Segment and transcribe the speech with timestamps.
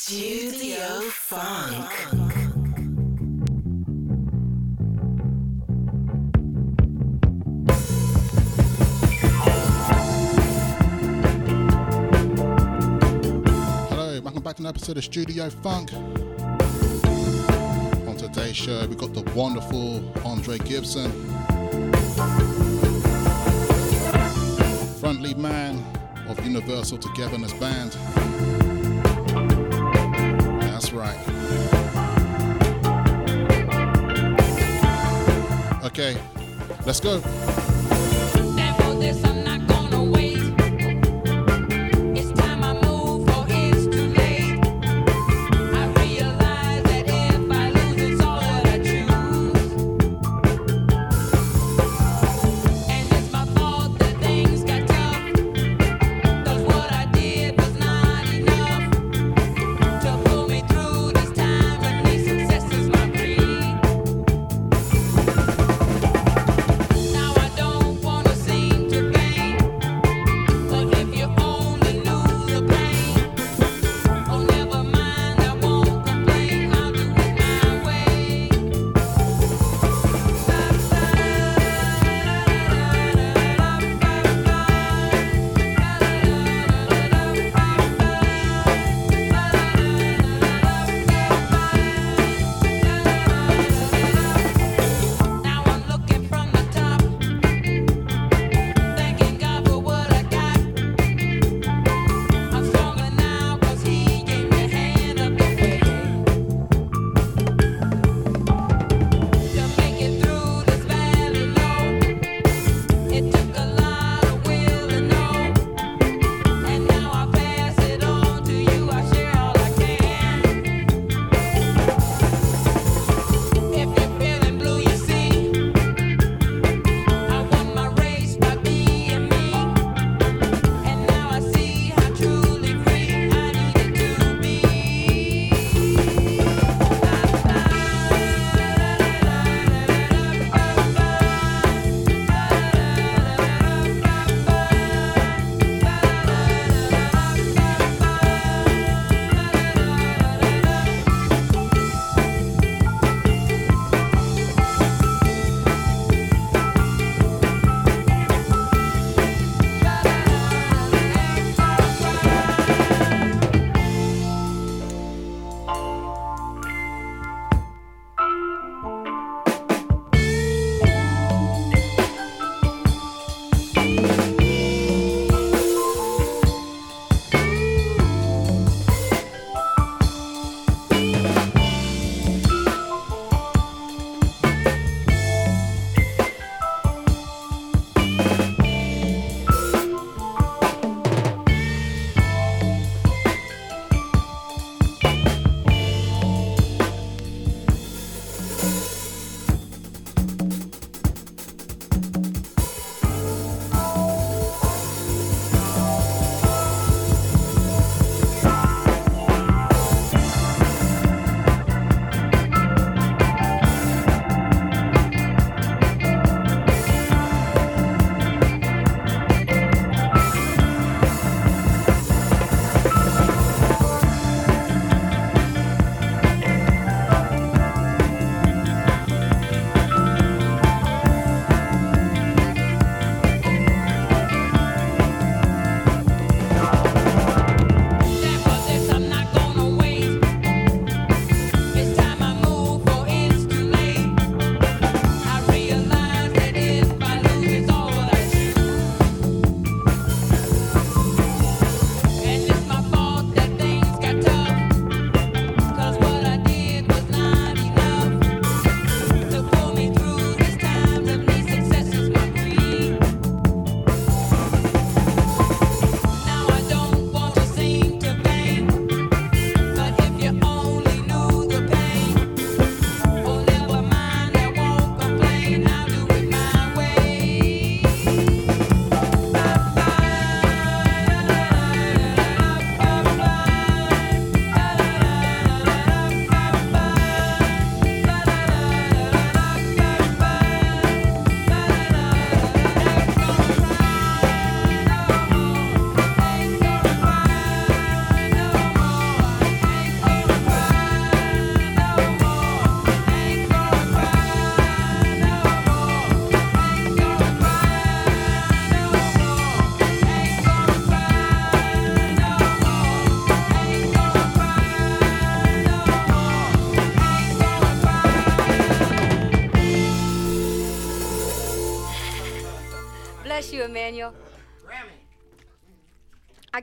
[0.00, 1.90] Studio Funk.
[13.88, 15.92] Hello, welcome back to an episode of Studio Funk.
[18.06, 21.10] On today's show, we've got the wonderful Andre Gibson,
[25.00, 25.84] front lead man
[26.28, 27.96] of Universal Togetherness Band.
[30.98, 31.16] Right.
[35.84, 36.16] Okay,
[36.84, 37.67] let's go.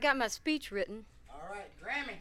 [0.06, 1.04] Got my speech written.
[1.28, 2.18] All right, Grammy.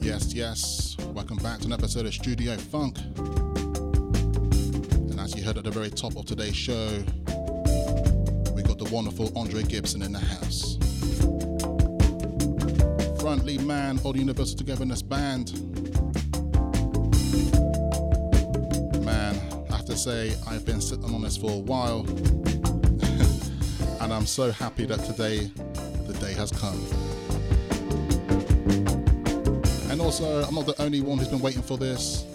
[0.00, 0.96] Yes, yes.
[1.12, 2.96] Welcome back to an episode of Studio Funk.
[5.10, 7.04] And as you heard at the very top of today's show,
[8.54, 10.73] we got the wonderful Andre Gibson in the house.
[14.12, 15.52] The Universal Togetherness Band.
[19.02, 19.40] Man,
[19.70, 22.00] I have to say, I've been sitting on this for a while.
[24.00, 25.50] and I'm so happy that today,
[26.06, 26.78] the day has come.
[29.90, 32.26] And also, I'm not the only one who's been waiting for this.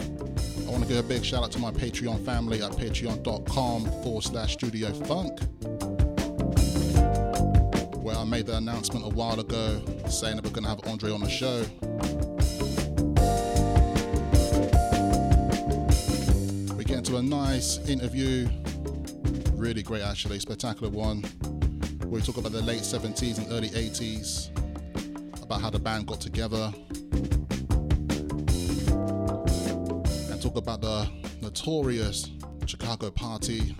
[0.67, 4.23] I want to give a big shout out to my Patreon family at patreon.com forward
[4.23, 5.39] slash studio funk,
[8.01, 11.11] where I made the announcement a while ago saying that we're going to have Andre
[11.11, 11.59] on the show.
[16.75, 18.49] We get into a nice interview,
[19.53, 21.23] really great actually, spectacular one.
[22.05, 24.49] We talk about the late 70s and early 80s,
[25.43, 26.73] about how the band got together.
[30.31, 31.09] and talk about the
[31.41, 32.29] notorious
[32.65, 33.75] Chicago Party.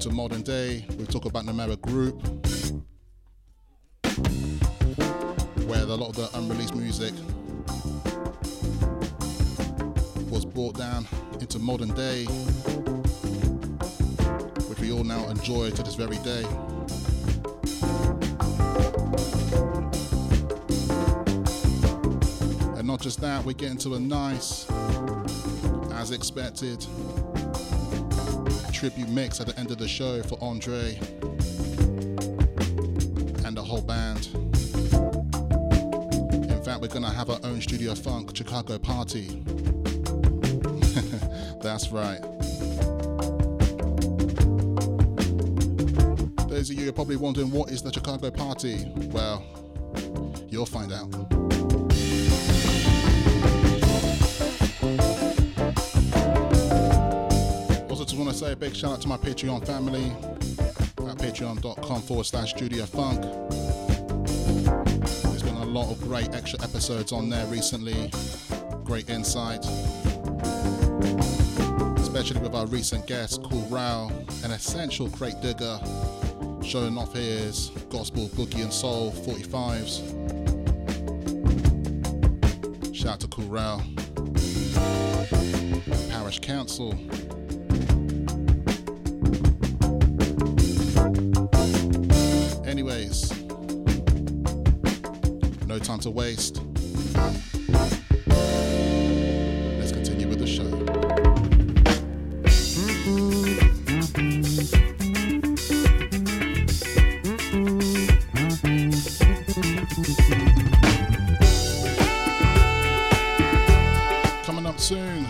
[0.00, 2.37] To modern day, we talk about Numero Group,
[5.88, 7.14] a lot of the unreleased music
[10.30, 11.06] was brought down
[11.40, 12.24] into modern day,
[14.66, 16.44] which we all now enjoy to this very day.
[22.76, 24.70] And not just that, we get into a nice,
[25.94, 26.84] as expected,
[28.74, 30.98] tribute mix at the end of the show for Andre
[37.00, 39.26] gonna have our own Studio Funk Chicago party.
[41.62, 42.20] That's right.
[46.48, 48.90] Those of you are probably wondering what is the Chicago party?
[49.12, 49.44] Well,
[50.48, 51.14] you'll find out.
[57.88, 60.06] Also, just want to say a big shout out to my Patreon family
[61.06, 63.47] at patreon.com forward slash studio funk.
[65.68, 68.10] Lot of great extra episodes on there recently,
[68.84, 69.64] great insight,
[71.98, 74.08] especially with our recent guest, Cool Rao,
[74.44, 75.78] an essential crate digger,
[76.64, 80.02] showing off his gospel, boogie, and soul 45s.
[82.94, 83.82] Shout out to Cool Rao,
[86.10, 86.94] Parish Council.
[95.98, 96.60] Time to waste.
[99.78, 100.68] Let's continue with the show.
[114.44, 115.26] Coming up soon,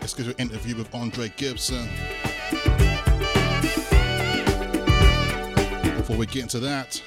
[0.00, 1.88] let's get an interview with Andre Gibson.
[5.96, 7.02] Before we get into that,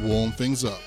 [0.00, 0.80] warm things up.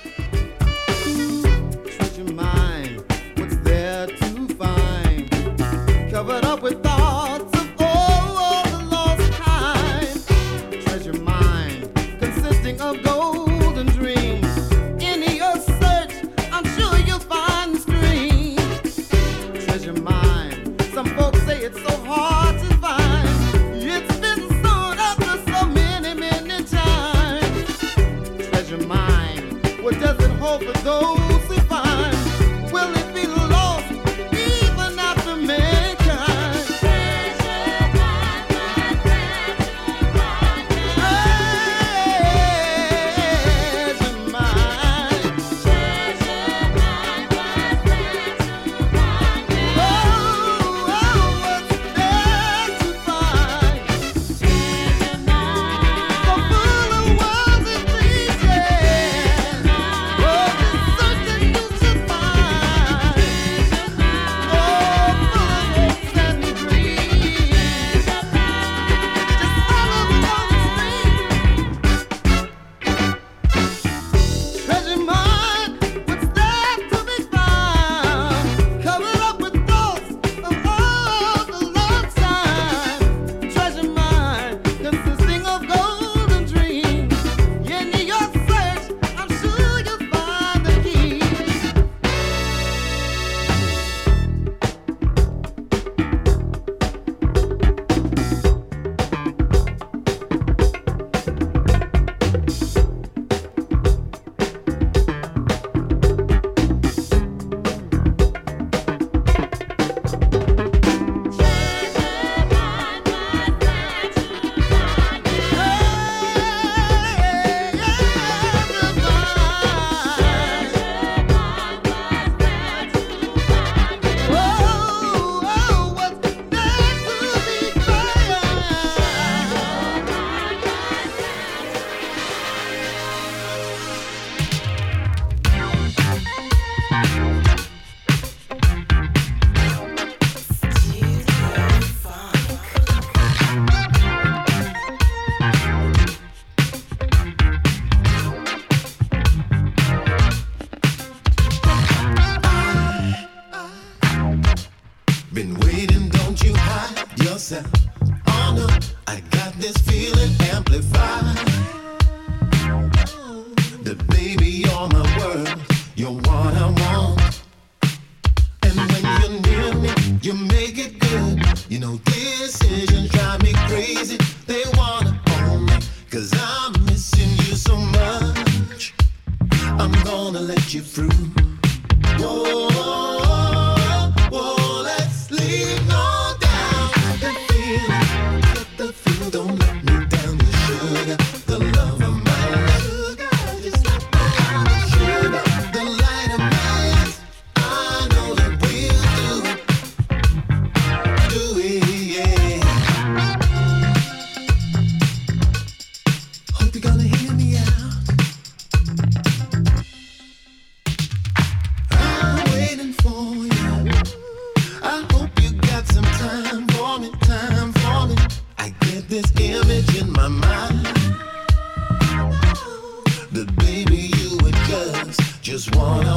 [225.75, 226.10] wanna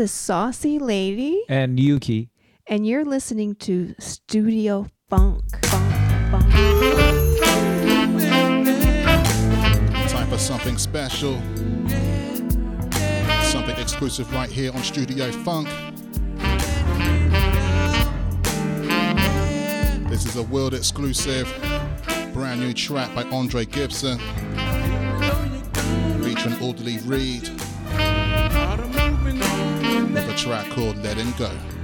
[0.00, 1.44] is Saucy Lady.
[1.48, 2.30] And Yuki.
[2.66, 5.42] And you're listening to Studio Funk.
[5.66, 6.50] Funk, Funk.
[10.38, 11.34] Something special.
[13.42, 15.68] Something exclusive right here on Studio Funk.
[20.08, 21.46] This is a world exclusive
[22.32, 24.18] brand new track by Andre Gibson
[26.22, 27.59] featuring Audley Reed
[30.40, 31.79] track called Letting Go.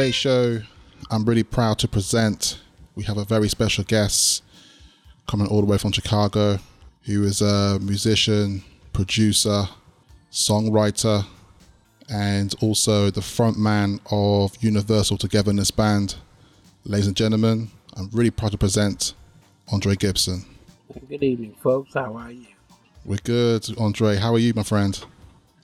[0.00, 0.58] Today's show,
[1.10, 2.58] I'm really proud to present.
[2.94, 4.42] We have a very special guest
[5.28, 6.58] coming all the way from Chicago,
[7.02, 8.62] who is a musician,
[8.94, 9.64] producer,
[10.32, 11.26] songwriter,
[12.08, 16.14] and also the frontman of Universal Togetherness Band.
[16.86, 19.12] Ladies and gentlemen, I'm really proud to present
[19.70, 20.46] Andre Gibson.
[21.10, 21.92] Good evening, folks.
[21.92, 22.46] How are you?
[23.04, 24.16] We're good, Andre.
[24.16, 24.98] How are you, my friend?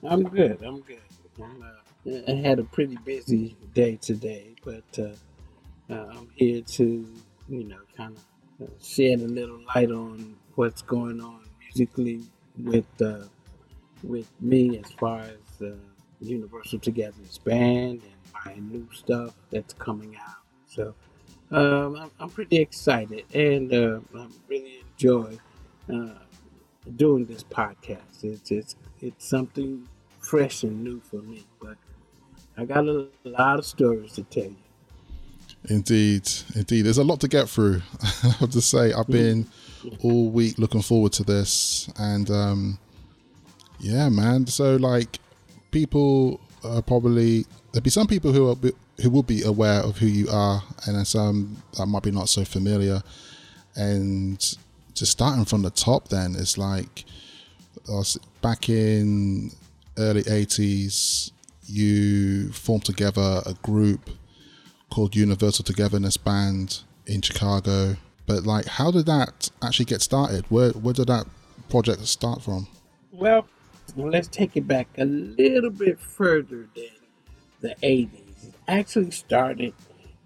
[0.07, 0.61] I'm good.
[0.63, 1.01] I'm good.
[1.41, 7.05] I'm, uh, I had a pretty busy day today, but uh, I'm here to,
[7.47, 12.23] you know, kind of uh, shed a little light on what's going on musically
[12.63, 13.25] with uh,
[14.01, 15.75] with me as far as uh,
[16.21, 20.41] Universal Togetherness Band and my new stuff that's coming out.
[20.65, 20.95] So
[21.51, 25.37] um, I'm, I'm pretty excited, and uh, I really enjoy
[26.95, 28.23] doing this podcast.
[28.23, 29.87] It's it's it's something
[30.19, 31.45] fresh and new for me,
[32.57, 34.55] I got a lot of stories to tell you.
[35.69, 36.83] Indeed, indeed.
[36.83, 37.81] There's a lot to get through.
[38.23, 39.45] I have to say, I've been
[40.01, 42.79] all week looking forward to this, and um,
[43.79, 44.47] yeah, man.
[44.47, 45.19] So like,
[45.71, 49.97] people are probably there'll be some people who are be- who will be aware of
[49.97, 53.01] who you are, and then some that might be not so familiar.
[53.75, 54.39] And
[54.95, 57.05] just starting from the top, then it's like
[58.41, 59.51] back in
[59.97, 61.31] early 80s,
[61.67, 64.09] you formed together a group
[64.89, 67.97] called Universal Togetherness Band in Chicago.
[68.25, 70.45] But like, how did that actually get started?
[70.49, 71.27] Where where did that
[71.69, 72.67] project start from?
[73.11, 73.47] Well,
[73.95, 76.89] let's take it back a little bit further than
[77.61, 78.47] the 80s.
[78.47, 79.73] It actually started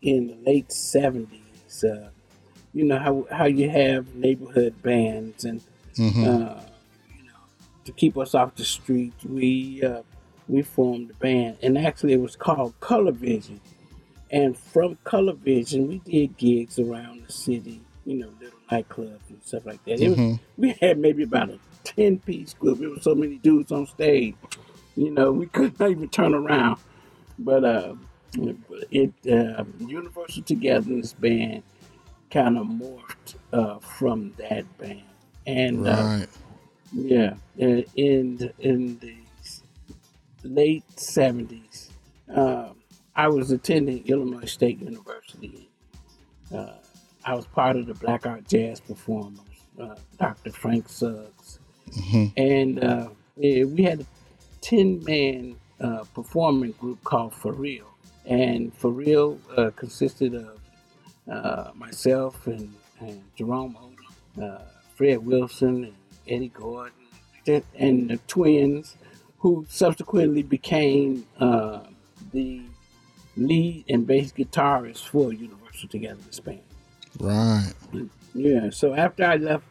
[0.01, 1.83] in the late 70s.
[1.83, 2.09] Uh,
[2.73, 5.61] you know how, how you have neighborhood bands and
[5.99, 6.61] uh, you know,
[7.85, 10.01] to keep us off the streets, we uh,
[10.51, 13.61] we formed a band, and actually it was called Color Vision.
[14.31, 19.41] And from Color Vision, we did gigs around the city, you know, little nightclubs and
[19.43, 20.01] stuff like that.
[20.01, 22.79] It was, we had maybe about a ten piece group.
[22.79, 24.35] There were so many dudes on stage,
[24.97, 26.79] you know, we could not even turn around.
[27.39, 27.95] But uh,
[28.91, 31.63] it uh, Universal Togetherness Band
[32.29, 35.03] kind of morphed uh, from that band,
[35.47, 36.27] and uh, Right.
[36.93, 39.15] yeah, in in the
[40.43, 41.91] late seventies,
[42.35, 42.69] uh,
[43.15, 45.69] I was attending Illinois State University.
[46.53, 46.73] Uh,
[47.25, 49.39] I was part of the Black Art Jazz Performers,
[49.81, 50.51] uh, Dr.
[50.51, 51.59] Frank Suggs,
[52.37, 54.07] and uh, we had a
[54.61, 57.87] ten man uh, performing group called For Real,
[58.25, 60.59] and For Real uh, consisted of
[61.31, 64.63] uh, myself and, and Jerome Odom, uh,
[64.95, 65.95] Fred Wilson, and
[66.27, 66.93] Eddie Gordon,
[67.75, 68.97] and the twins,
[69.41, 71.79] who subsequently became uh,
[72.31, 72.61] the
[73.35, 76.61] lead and bass guitarist for Universal Togetherness Band.
[77.19, 77.73] Right.
[78.35, 78.69] Yeah.
[78.69, 79.65] So after I left,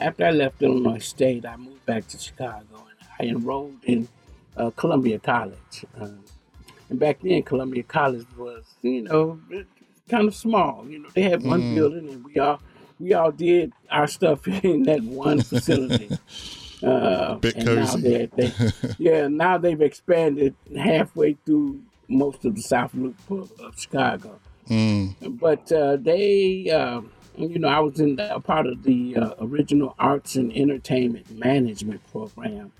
[0.00, 4.06] after I left Illinois State, I moved back to Chicago and I enrolled in
[4.54, 5.86] uh, Columbia College.
[5.98, 6.22] Um,
[6.90, 9.40] and back then, Columbia College was, you know,
[10.10, 10.86] kind of small.
[10.86, 12.60] You know, they had one building, and we all
[13.00, 16.10] we all did our stuff in that one facility.
[16.82, 18.52] Uh, Bit and now they,
[18.98, 24.38] yeah, now they've expanded halfway through most of the South Loop of, Chicago.
[25.22, 27.02] But uh, they, uh,
[27.36, 32.00] you know, I was in a part of the uh, original arts and entertainment management
[32.10, 32.72] program,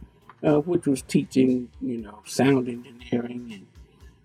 [0.43, 3.67] uh, which was teaching, you know, sound engineering and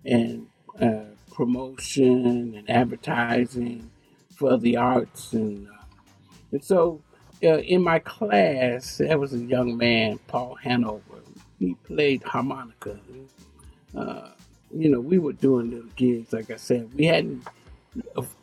[0.04, 0.46] and
[0.80, 3.90] uh, promotion and advertising
[4.34, 5.84] for the arts, and uh,
[6.50, 7.00] and so
[7.44, 11.02] uh, in my class there was a young man, Paul Hanover.
[11.58, 12.98] He played harmonica.
[13.96, 14.30] Uh,
[14.74, 16.90] you know, we were doing little gigs, like I said.
[16.94, 17.46] We hadn't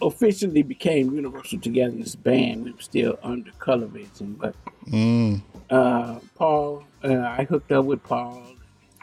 [0.01, 2.65] officially became Universal Togetherness Band.
[2.65, 5.41] We were still under Color Vision, but Mm.
[5.69, 8.43] uh, Paul, uh, I hooked up with Paul,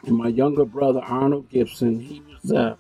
[0.05, 2.01] and my younger brother Arnold Gibson.
[2.01, 2.77] He was uh,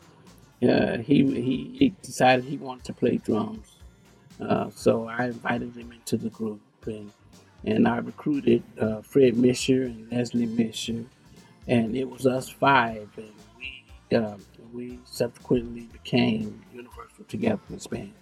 [0.66, 3.76] uh, he, he he decided he wanted to play drums,
[4.40, 7.12] uh, so I invited him into the group, and
[7.64, 11.04] and I recruited uh, Fred Misher and Leslie Misher,
[11.66, 14.36] and it was us five, and we uh,
[14.72, 18.12] we subsequently became Universal Togetherness Band.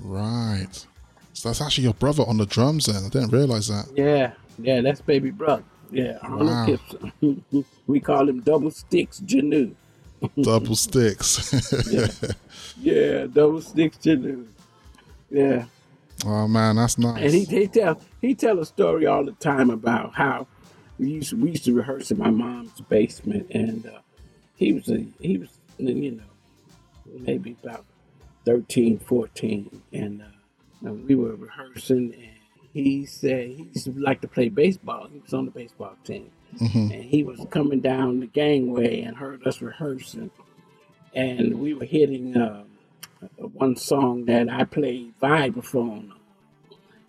[0.00, 0.86] Right.
[1.32, 3.04] So that's actually your brother on the drums then.
[3.04, 3.88] I didn't realize that.
[3.94, 5.64] Yeah, yeah, that's baby brother.
[5.90, 6.80] Yeah, Arnold
[7.22, 7.64] Wow.
[7.86, 9.74] We call him Double Sticks Janu.
[10.42, 11.72] Double sticks.
[12.80, 14.46] Yeah, Double Sticks Janu.
[15.30, 15.64] Yeah,
[16.26, 17.22] oh man, that's nice.
[17.22, 20.46] and he, he tell he tell a story all the time about how
[20.98, 23.98] we used we used to rehearse in my mom's basement, and uh,
[24.56, 26.22] he was a he was you know
[27.20, 27.84] maybe about
[28.44, 32.36] 13, 14, and, uh, and we were rehearsing, and
[32.72, 35.08] he said he used to like to play baseball.
[35.12, 39.46] He was on the baseball team, and he was coming down the gangway and heard
[39.46, 40.30] us rehearsing,
[41.14, 42.64] and we were hitting uh,
[43.36, 46.10] one song that I played vibraphone.
[46.10, 46.12] on.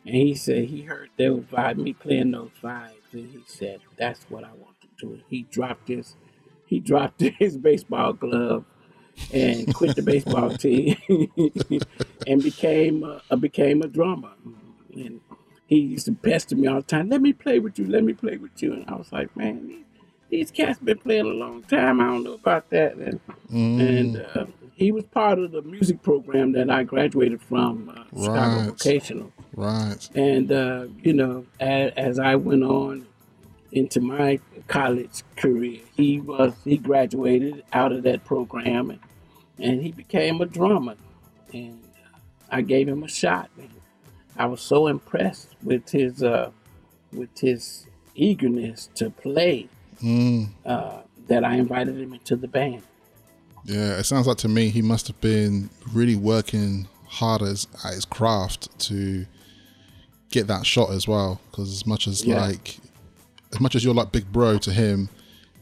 [0.06, 4.24] And he said he heard those vibes, me playing those vibes, and he said that's
[4.30, 5.19] what I want to do.
[5.30, 6.15] He dropped his
[6.65, 8.65] he dropped his baseball glove
[9.34, 10.98] and quit the baseball team
[12.28, 14.32] and became a, uh, became a drummer.
[14.93, 15.19] And
[15.67, 17.10] he used to pester me all the time.
[17.10, 17.86] Let me play with you.
[17.88, 18.74] Let me play with you.
[18.74, 19.86] And I was like, man, these,
[20.30, 22.00] these cats been playing a long time.
[22.00, 22.95] I don't know about that.
[22.95, 23.19] And,
[23.52, 24.45] and uh,
[24.80, 28.65] he was part of the music program that I graduated from, uh, Chicago Right.
[28.68, 29.32] Vocational.
[29.56, 30.10] right.
[30.15, 33.06] And uh, you know, as, as I went on
[33.72, 39.00] into my college career, he was he graduated out of that program and,
[39.60, 40.96] and he became a drummer.
[41.54, 41.80] And
[42.50, 43.50] I gave him a shot.
[43.58, 43.70] And
[44.38, 46.52] I was so impressed with his uh,
[47.12, 49.68] with his eagerness to play
[50.02, 50.48] Mm.
[50.65, 52.84] uh, that I invited him into the band.
[53.65, 57.93] Yeah, it sounds like to me he must have been really working hard as, at
[57.93, 59.26] his craft to
[60.32, 61.39] get that shot as well.
[61.52, 62.41] Because as much as Yeah.
[62.41, 62.78] like
[63.52, 65.10] as much as you're like big bro to him,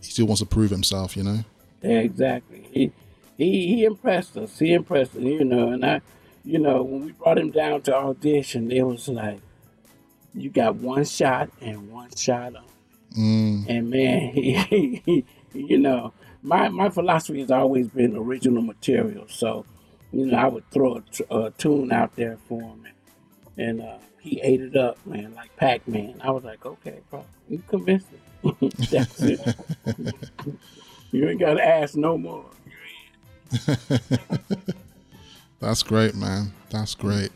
[0.01, 1.15] he still wants to prove himself.
[1.17, 1.39] You know.
[1.81, 2.67] Yeah, exactly.
[2.71, 2.91] He
[3.37, 4.57] he he impressed us.
[4.59, 5.69] He impressed us, you know.
[5.69, 6.01] And I,
[6.43, 9.39] you know, when we brought him down to audition, it was like,
[10.33, 12.63] you got one shot and one shot on.
[13.17, 16.13] Mm, And man, he, he, you know,
[16.47, 19.25] my my philosophy has always been original material.
[19.27, 19.65] So,
[20.11, 22.85] you know, I would throw a, tune out there for him,
[23.57, 26.21] and, and uh, he ate it up, man, like Pac Man.
[26.23, 28.19] I was like, okay, bro, you convinced me.
[28.91, 29.55] That's it.
[31.11, 32.45] you ain't got to ask no more.
[35.59, 36.53] That's great, man.
[36.69, 37.31] That's great.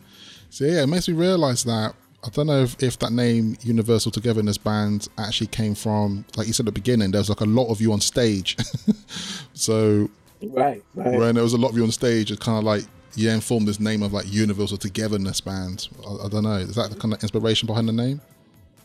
[0.49, 4.11] So yeah, it makes me realize that I don't know if, if that name Universal
[4.11, 7.45] Togetherness Band actually came from, like you said at the beginning, there was like a
[7.45, 8.57] lot of you on stage.
[9.53, 10.09] so
[10.43, 11.17] Right, right.
[11.19, 12.83] when there was a lot of you on stage, it's kind of like
[13.15, 15.87] you then formed this name of like Universal Togetherness Band.
[16.07, 16.55] I, I don't know.
[16.57, 18.21] Is that the kind of inspiration behind the name?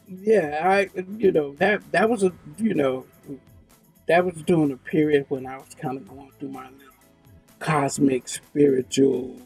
[0.09, 3.07] Yeah, I you know that that was a you know
[4.07, 6.95] that was during a period when I was kind of going through my little
[7.59, 9.41] cosmic spiritual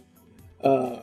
[0.63, 0.99] uh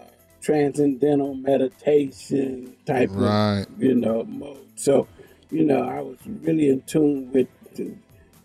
[0.47, 3.67] transcendental meditation type Right.
[3.67, 4.67] of you know mode.
[4.77, 5.09] So
[5.51, 7.95] you know I was really in tune with the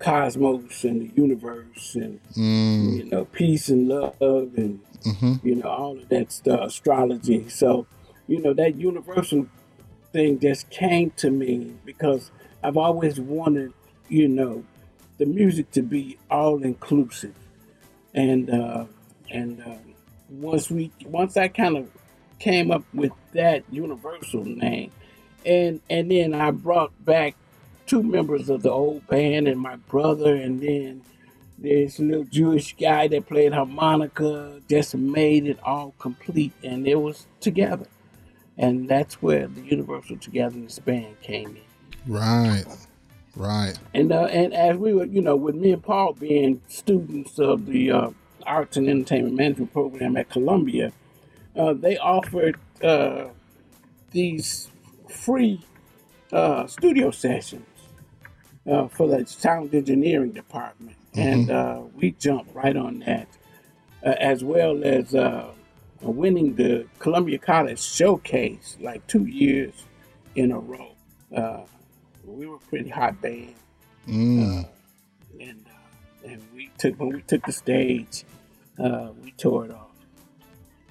[0.00, 4.14] cosmos and the universe and Mm, you know peace and love
[4.56, 7.48] and hmm you know, all of that stuff, astrology.
[7.50, 7.86] So,
[8.28, 9.48] you know, that universal
[10.12, 12.30] thing just came to me because
[12.62, 13.74] I've always wanted,
[14.08, 14.64] you know,
[15.18, 17.34] the music to be all inclusive.
[18.14, 18.86] And uh
[19.30, 19.91] and uh,
[20.40, 21.90] once we once I kind of
[22.38, 24.90] came up with that universal name
[25.44, 27.36] and and then I brought back
[27.86, 31.02] two members of the old band and my brother and then
[31.62, 37.26] this little Jewish guy that played harmonica just made it all complete and it was
[37.40, 37.86] together.
[38.58, 42.12] And that's where the Universal Togetherness Band came in.
[42.12, 42.64] Right.
[43.34, 43.78] Right.
[43.94, 47.64] And uh, and as we were, you know, with me and Paul being students of
[47.64, 48.10] the uh,
[48.46, 50.92] Arts and Entertainment Management program at Columbia,
[51.56, 53.26] uh, they offered uh,
[54.10, 54.68] these
[55.08, 55.64] free
[56.32, 57.66] uh, studio sessions
[58.70, 63.28] uh, for the sound engineering department, and uh, we jumped right on that,
[64.04, 65.50] uh, as well as uh,
[66.00, 69.84] winning the Columbia College Showcase like two years
[70.34, 70.92] in a row.
[71.34, 71.60] Uh,
[72.24, 73.54] we were a pretty hot band,
[74.08, 74.68] Mm.
[75.40, 78.24] and uh, and we took when we took the stage,
[78.78, 79.90] uh, we tore it off.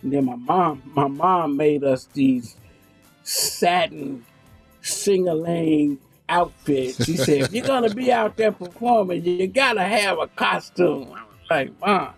[0.02, 2.56] And then my mom, my mom made us these
[3.24, 4.26] satin
[4.82, 7.06] sing-a-lang outfits.
[7.06, 11.24] She said, "If you're gonna be out there performing, you gotta have a costume." I
[11.24, 12.14] was like, "Mom."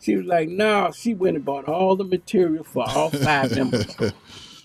[0.00, 3.96] She was like, "No." She went and bought all the material for all five members,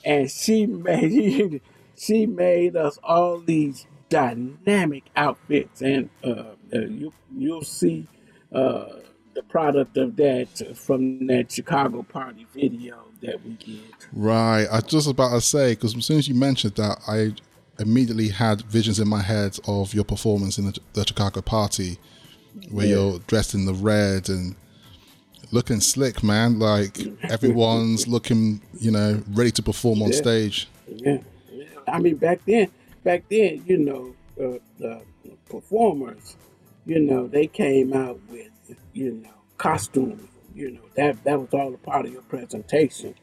[0.03, 1.61] and she made
[1.97, 8.07] she made us all these dynamic outfits, and uh, uh, you you'll see
[8.51, 8.85] uh,
[9.37, 13.83] the product of that from that Chicago party video that we did.
[14.11, 14.65] Right.
[14.65, 17.33] I was just about to say because as soon as you mentioned that, I
[17.79, 21.99] immediately had visions in my head of your performance in the, the Chicago party,
[22.71, 22.95] where Yeah.
[22.95, 24.55] you're dressed in the red and
[25.51, 26.57] looking slick, man.
[26.57, 26.97] Like
[27.29, 30.67] everyone's looking, you know, ready to perform on stage.
[30.87, 31.19] Yeah,
[31.51, 31.65] yeah.
[31.87, 32.71] I mean, back then,
[33.03, 35.03] back then, you know, uh, the
[35.47, 36.35] performers,
[36.87, 38.49] you know, they came out with,
[38.97, 40.27] you know, costume.
[40.55, 43.13] You know, that that was all a part of your presentation.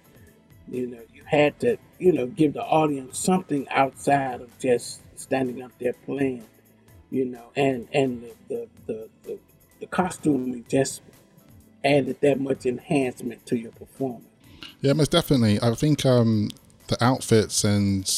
[0.68, 5.62] You know, you had to, you know, give the audience something outside of just standing
[5.62, 6.44] up there playing.
[7.10, 9.38] You know, and and the the the, the,
[9.80, 11.02] the costuming just
[11.84, 14.24] added that much enhancement to your performance.
[14.80, 15.60] Yeah, most definitely.
[15.60, 16.50] I think um,
[16.86, 18.08] the outfits and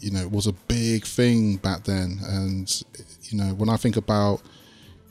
[0.00, 2.82] you know was a big thing back then, and
[3.22, 4.42] you know when I think about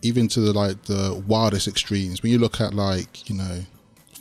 [0.01, 3.62] even to the like the wildest extremes, when you look at like you know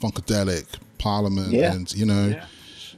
[0.00, 0.66] Funkadelic,
[0.98, 1.72] Parliament, Yeah.
[1.72, 2.44] and you know Yeah.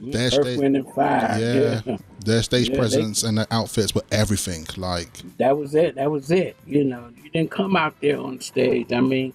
[0.01, 1.37] their Earth, stage, and Fire.
[1.39, 1.97] yeah, yeah.
[2.25, 4.65] their stage Yeah, they- presence and their outfits were everything.
[4.77, 5.95] Like that was it.
[5.95, 6.55] That was it.
[6.65, 8.91] You know, you didn't come out there on stage.
[8.91, 9.33] I mean,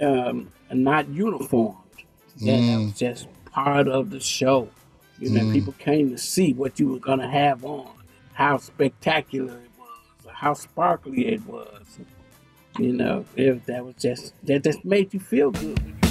[0.00, 1.76] um, not uniformed.
[2.36, 4.68] Yeah, that was just part of the show.
[5.18, 7.86] You know, people came to see what you were gonna have on,
[8.32, 11.68] how spectacular it was, how sparkly it was.
[12.78, 16.01] You know, it, that was just that just made you feel good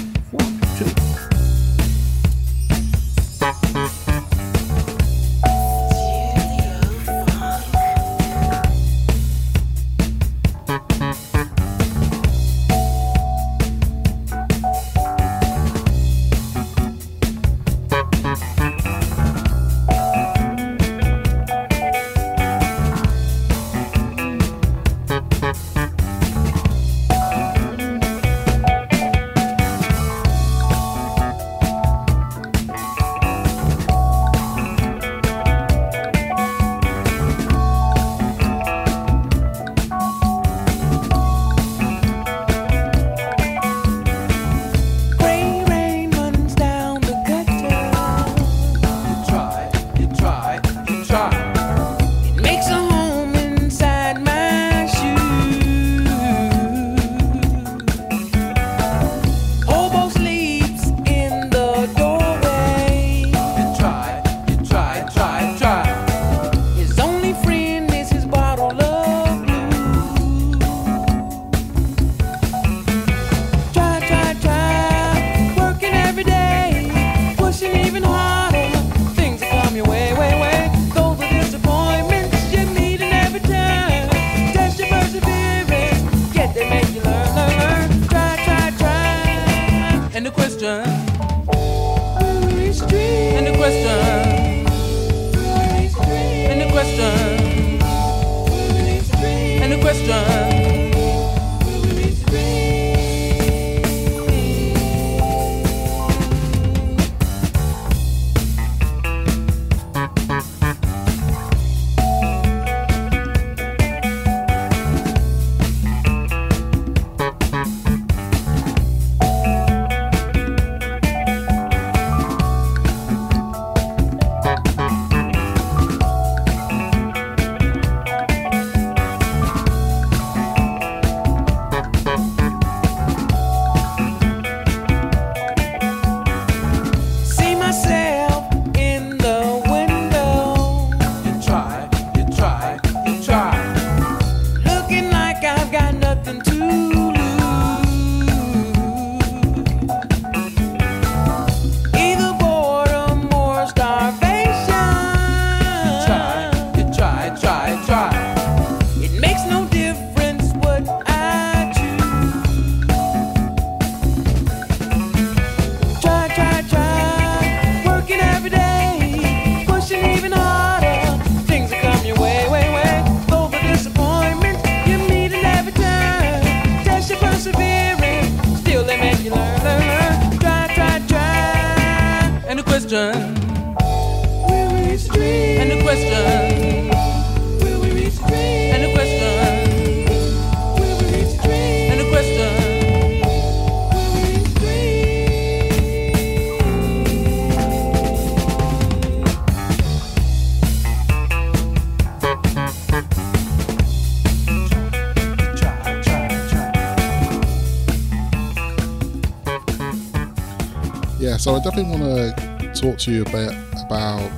[211.42, 213.52] so I definitely want to talk to you a bit
[213.84, 214.30] about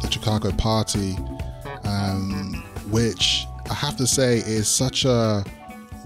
[0.00, 1.16] the Chicago Party,
[1.82, 5.44] um, which I have to say is such a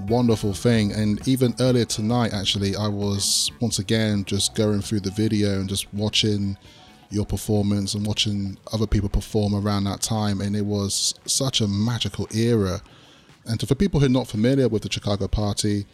[0.08, 0.90] wonderful thing.
[0.92, 5.68] And even earlier tonight, actually, I was once again just going through the video and
[5.68, 6.56] just watching
[7.10, 10.40] your performance and watching other people perform around that time.
[10.40, 12.80] And it was such a magical era.
[13.44, 15.84] And for people who are not familiar with the Chicago Party,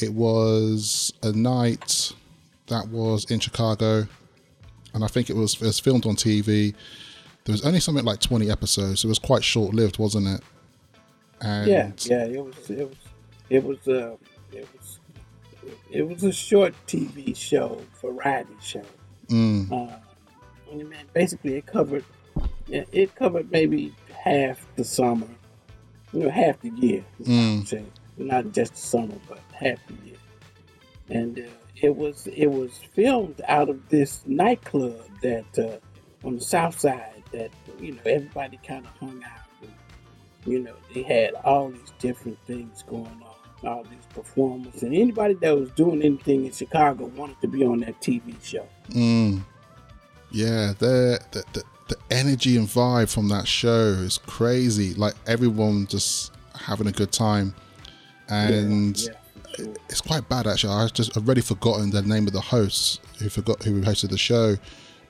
[0.00, 1.90] it was a night
[2.76, 4.06] that was in Chicago,
[4.94, 6.74] and I think it was it was filmed on TV.
[7.44, 9.04] There was only something like twenty episodes.
[9.04, 10.40] It was quite short lived, wasn't it?
[11.40, 12.98] And Yeah, yeah, it was, it was,
[13.50, 14.16] it was, uh,
[14.52, 15.00] it was,
[15.90, 18.82] it was a short TV show, variety show.
[19.28, 22.04] Mm, Uh, basically, it covered,
[22.68, 25.28] it covered maybe half the summer,
[26.12, 27.04] you know, half the year.
[27.22, 27.86] Mm.
[28.16, 30.16] Not just the summer, but half the year.
[31.10, 31.42] And uh,
[31.82, 37.22] it was it was filmed out of this nightclub that uh, on the south side
[37.32, 37.50] that
[37.80, 39.40] you know everybody kind of hung out.
[39.62, 39.72] And,
[40.46, 45.34] you know, they had all these different things going on, all these performers, and anybody
[45.34, 48.66] that was doing anything in Chicago wanted to be on that TV show.
[48.90, 49.40] mm.
[50.32, 54.94] Yeah, the, the the the energy and vibe from that show is crazy.
[54.94, 57.54] Like everyone just having a good time,
[58.28, 59.20] and yeah, sure.
[59.58, 60.72] It's quite bad actually.
[60.72, 64.18] I just I've already forgotten the name of the hosts who forgot who hosted the
[64.18, 64.56] show,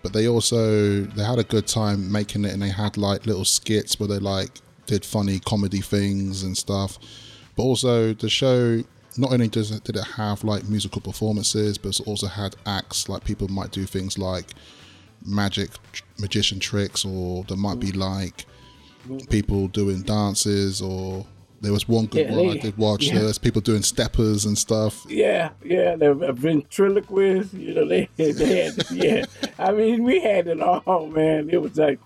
[0.02, 3.44] but they also they had a good time making it, and they had like little
[3.44, 4.50] skits where they like
[4.86, 6.98] did funny comedy things and stuff.
[7.56, 8.82] But also the show
[9.18, 13.08] not only does it, did it have like musical performances, but it also had acts
[13.08, 14.52] like people might do things like
[15.24, 15.70] magic
[16.18, 18.44] magician tricks, or there might be like
[19.08, 19.28] mm.
[19.30, 21.26] people doing dances or.
[21.66, 23.08] There was one good Yeah, one they- I did watch.
[23.08, 23.18] yeah.
[23.18, 25.04] There's people doing steppers and stuff.
[25.08, 29.24] Yeah, yeah, the ventriloquist, you know, they, they had, yeah.
[29.58, 31.50] I mean, we had it all, man.
[31.50, 31.98] It was like,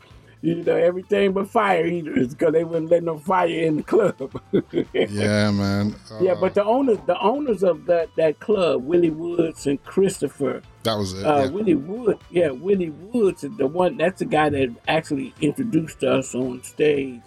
[0.43, 4.41] you know, everything but fire eaters because they wouldn't let no fire in the club.
[4.95, 5.95] Yeah, man.
[6.23, 10.63] Yeah, Uh, but the owners, the owners of that that club, Willie Woods and Christopher,
[10.85, 11.27] that was it.
[11.27, 11.51] uh, yeah.
[11.51, 13.99] Willie Wood, yeah, Willie Woods is the one.
[13.99, 17.21] That's the guy that actually introduced us on stage.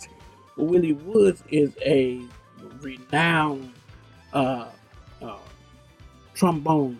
[0.58, 2.22] Willie Woods is a
[2.82, 3.74] renowned
[4.34, 4.68] uh,
[5.22, 5.38] uh,
[6.34, 7.00] trombone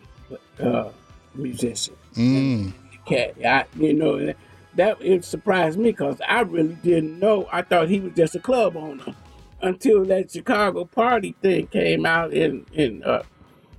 [0.60, 0.90] uh,
[1.36, 1.96] musician.
[2.14, 2.74] Mm,
[3.06, 4.34] Cat, I, you know,
[4.76, 7.48] that- it surprised me because I really didn't know.
[7.52, 9.14] I thought he was just a club owner
[9.62, 13.24] until that Chicago party thing came out, and and uh,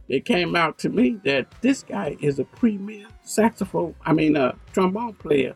[0.08, 3.94] it came out to me that this guy is a premier saxophone.
[4.04, 5.54] I mean, a trombone player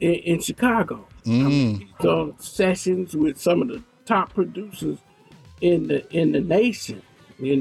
[0.00, 1.06] in, in Chicago.
[1.26, 4.98] I mean, mm, he's on sessions with some of the top producers
[5.60, 7.02] in the in the nation.
[7.38, 7.56] You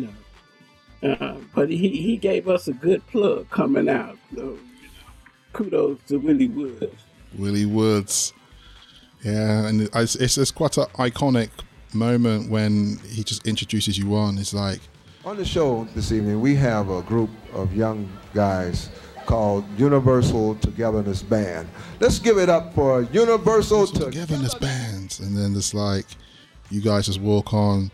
[1.02, 4.18] know, Uh, but he, he gave us a good plug coming out.
[4.36, 4.58] So,
[5.54, 6.94] kudos to Willie Woods.
[7.38, 8.34] Willie Woods.
[9.24, 11.50] Yeah, and it's, it's, it's quite an iconic
[11.94, 14.38] moment when he just introduces you on.
[14.38, 14.82] It's like,
[15.26, 18.90] On the show this evening, we have a group of young guys
[19.26, 21.68] called Universal Togetherness Band.
[22.00, 26.06] Let's give it up for Universal Togetherness Band, and then it's like,
[26.70, 27.92] you guys just walk on,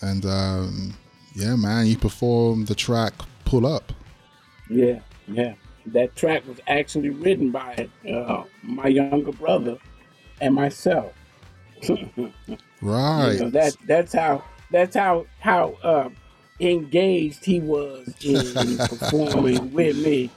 [0.00, 0.94] and um,
[1.34, 3.14] yeah, man, you perform the track
[3.44, 3.92] "Pull Up."
[4.68, 5.54] Yeah, yeah.
[5.86, 9.78] That track was actually written by uh, my younger brother
[10.40, 11.12] and myself.
[12.80, 13.32] Right.
[13.34, 16.08] You know, that that's how that's how how uh,
[16.70, 20.30] engaged he was in performing with me.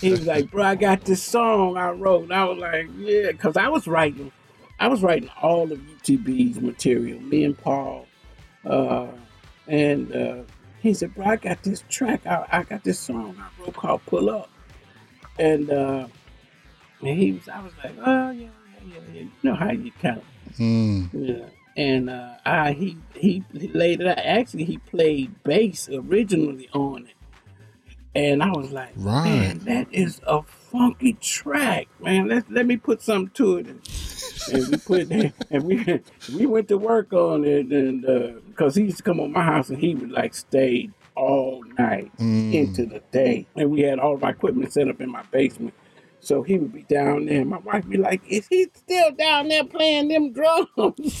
[0.00, 3.32] He was like, "Bro, I got this song I wrote." And I was like, "Yeah,"
[3.32, 4.30] because I was writing,
[4.78, 7.20] I was writing all of UTB's material.
[7.20, 8.06] Me and Paul,
[8.64, 9.08] uh,
[9.66, 10.42] and uh,
[10.80, 12.24] he said, "Bro, I got this track.
[12.26, 14.48] I, I got this song I wrote called Pull Up,"
[15.38, 16.06] and uh,
[17.00, 18.48] and he was, I was like, "Oh yeah, yeah,
[18.86, 20.24] yeah, yeah." You know how you kind of
[20.56, 21.10] Mm.
[21.12, 21.44] yeah.
[21.78, 24.18] And uh, I he, he laid it out.
[24.18, 27.14] Actually, he played bass originally on it,
[28.16, 29.24] and I was like, Right.
[29.24, 32.26] "Man, that is a funky track, man.
[32.26, 33.80] Let let me put something to it." And,
[34.52, 35.10] and we put
[35.52, 36.00] and we
[36.34, 38.02] we went to work on it, and
[38.48, 42.10] because he used to come on my house and he would like stay all night
[42.18, 42.54] Mm.
[42.54, 45.74] into the day, and we had all of our equipment set up in my basement.
[46.28, 47.42] So he would be down there.
[47.42, 51.20] My wife would be like, "Is he still down there playing them drums?"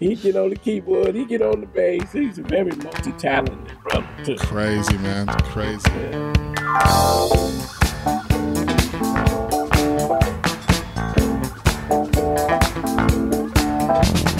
[0.00, 1.14] he get on the keyboard.
[1.14, 2.10] He get on the bass.
[2.10, 4.36] He's a very multi-talented brother too.
[4.36, 5.26] Crazy, man.
[5.26, 5.90] Crazy.
[13.88, 14.37] Joe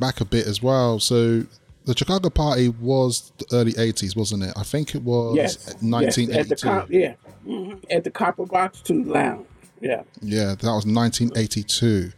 [0.00, 0.98] back a bit as well.
[0.98, 1.44] So
[1.84, 4.52] the Chicago Party was the early 80s, wasn't it?
[4.56, 5.56] I think it was Yes.
[5.66, 5.74] yes.
[5.74, 6.66] At the 1982.
[6.66, 7.14] cop, yeah.
[7.46, 7.84] Mhm.
[7.90, 9.46] At the Copper Box Two Lounge.
[9.80, 10.02] Yeah.
[10.20, 12.12] Yeah, that was 1982.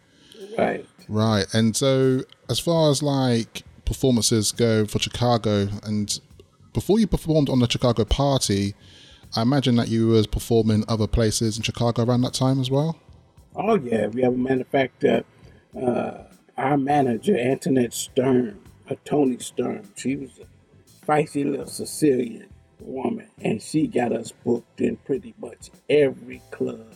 [0.57, 0.85] Right.
[1.07, 1.45] Right.
[1.53, 6.19] And so as far as like performances go for Chicago and
[6.73, 8.73] before you performed on the Chicago Party,
[9.35, 12.97] I imagine that you was performing other places in Chicago around that time as well.
[13.55, 15.21] Oh yeah, we have a matter of fact, uh,
[15.79, 16.23] uh,
[16.57, 19.87] our manager Antoinette Stern, uh, Tony Stern.
[19.95, 22.47] She was a feisty little Sicilian
[22.79, 26.95] woman, and she got us booked in pretty much every club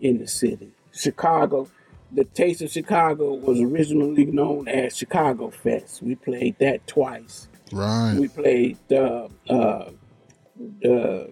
[0.00, 0.72] in the city.
[0.92, 1.68] Chicago,
[2.10, 6.02] the Taste of Chicago was originally known as Chicago Fest.
[6.02, 7.48] We played that twice.
[7.72, 8.16] Right.
[8.18, 9.90] We played uh, uh,
[10.86, 11.26] uh,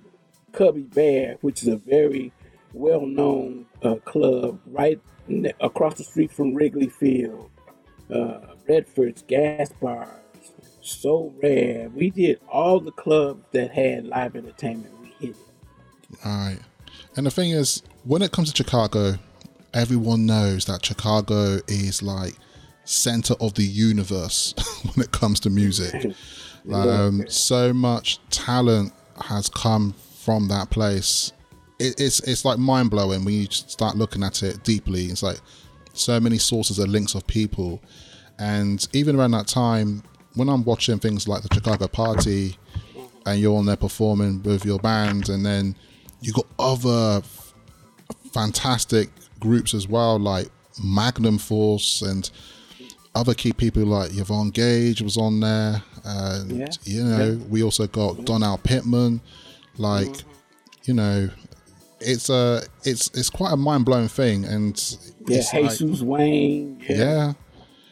[0.52, 2.32] Cubby Bear, which is a very
[2.72, 5.00] well-known uh, club right
[5.80, 7.50] across the street from Wrigley Field.
[8.12, 10.10] Uh, Redford's Gas Bars,
[10.82, 11.88] So Rare.
[11.94, 14.92] We did all the clubs that had live entertainment.
[15.00, 16.18] We hit it.
[16.22, 16.58] Right.
[17.16, 19.14] And the thing is, when it comes to Chicago,
[19.72, 22.34] everyone knows that Chicago is like
[22.84, 24.52] center of the universe
[24.94, 26.14] when it comes to music.
[26.70, 31.32] Um, so much talent has come from that place.
[31.78, 35.06] It, it's it's like mind blowing when you start looking at it deeply.
[35.06, 35.40] It's like
[36.00, 37.80] so many sources and links of people,
[38.38, 40.02] and even around that time,
[40.34, 42.56] when I'm watching things like the Chicago Party,
[43.26, 45.76] and you're on there performing with your band, and then
[46.22, 47.54] you got other f-
[48.32, 50.48] fantastic groups as well, like
[50.82, 52.30] Magnum Force and
[53.14, 56.68] other key people like Yvonne Gage was on there, and Yeah.
[56.84, 57.44] you know Yeah.
[57.48, 59.20] we also got Donald Pittman,
[59.76, 60.24] like
[60.84, 61.28] you know,
[62.00, 64.76] it's a it's it's quite a mind blowing thing, and
[65.26, 66.82] Yeah, it's like- Jesus Wayne.
[66.88, 67.32] yeah,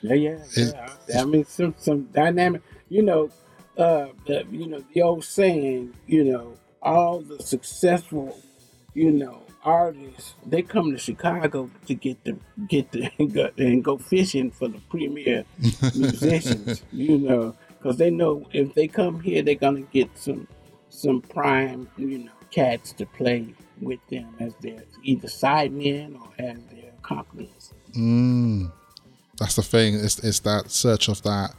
[0.02, 0.74] Yeah, yeah, It-
[1.08, 1.22] yeah.
[1.22, 2.62] I mean, some some dynamic.
[2.88, 3.30] You know,
[3.76, 5.94] uh, the, you know the old saying.
[6.06, 8.36] You know, all the successful,
[8.94, 12.36] you know, artists they come to Chicago to get the
[12.68, 15.44] get the go, and go fishing for the premier
[15.94, 16.82] musicians.
[16.92, 20.46] You know, because they know if they come here, they're gonna get some
[20.90, 23.46] some prime, you know, cats to play
[23.80, 27.72] with them as their either sidemen or as their accomplices.
[27.96, 28.70] Mm,
[29.38, 29.94] that's the thing.
[29.94, 31.54] It's, it's that search of that,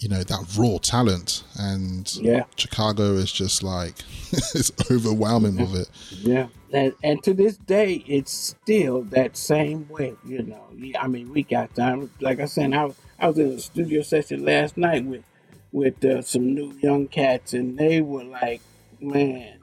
[0.00, 2.44] you know, that raw talent, and Yeah.
[2.56, 3.94] Chicago is just like
[4.32, 5.88] it's overwhelming with it.
[6.10, 10.14] Yeah, and, and to this day, it's still that same way.
[10.26, 10.64] You know,
[10.98, 12.10] I mean, we got time.
[12.20, 15.22] Like I said, I was, I was in a studio session last night with
[15.70, 18.60] with uh, some new young cats, and they were like,
[19.00, 19.58] "Man,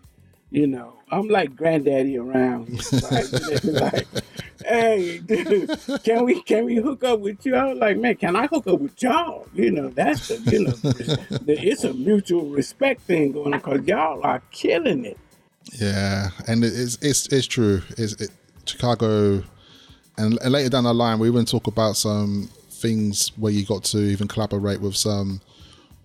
[0.52, 4.08] you know, I'm like granddaddy around." here." Like,
[4.66, 5.70] hey, dude,
[6.04, 7.56] can we can we hook up with you?
[7.56, 9.48] I was like, man, can I hook up with y'all?
[9.54, 13.88] You know, that's the you know, the, it's a mutual respect thing going on because
[13.88, 15.18] y'all are killing it.
[15.74, 17.82] Yeah, and it's it's it's true.
[17.98, 18.32] It's it,
[18.66, 19.44] Chicago,
[20.18, 23.84] and, and later down the line, we even talk about some things where you got
[23.84, 25.42] to even collaborate with some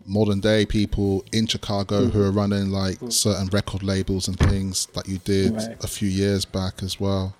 [0.07, 5.09] modern day people in Chicago who are running like certain record labels and things that
[5.09, 5.76] you did Right.
[5.82, 7.34] a few years back as well.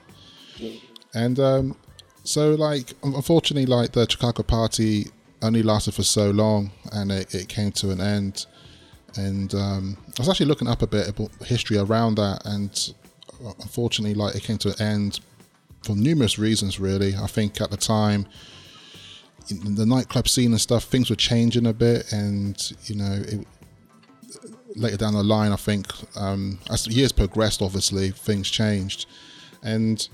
[1.15, 1.77] And um,
[2.25, 5.09] so, like, unfortunately, like the Chicago party
[5.43, 8.47] only lasted for so long, and it, it came to an end.
[9.17, 12.95] And um, I was actually looking up a bit about history around that, and
[13.45, 15.21] uh, unfortunately, like it came to an end
[15.83, 16.81] for numerous reasons.
[16.81, 18.27] Really, I think at the time,
[19.49, 23.47] the nightclub scene and stuff, things were changing a bit, and you know, it,
[24.77, 25.87] later down the line, I think
[26.17, 29.07] um, as years progressed, obviously things changed,
[29.63, 30.09] and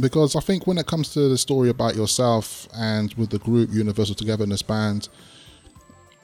[0.00, 3.70] because I think when it comes to the story about yourself and with the group
[3.72, 5.08] Universal Togetherness Band,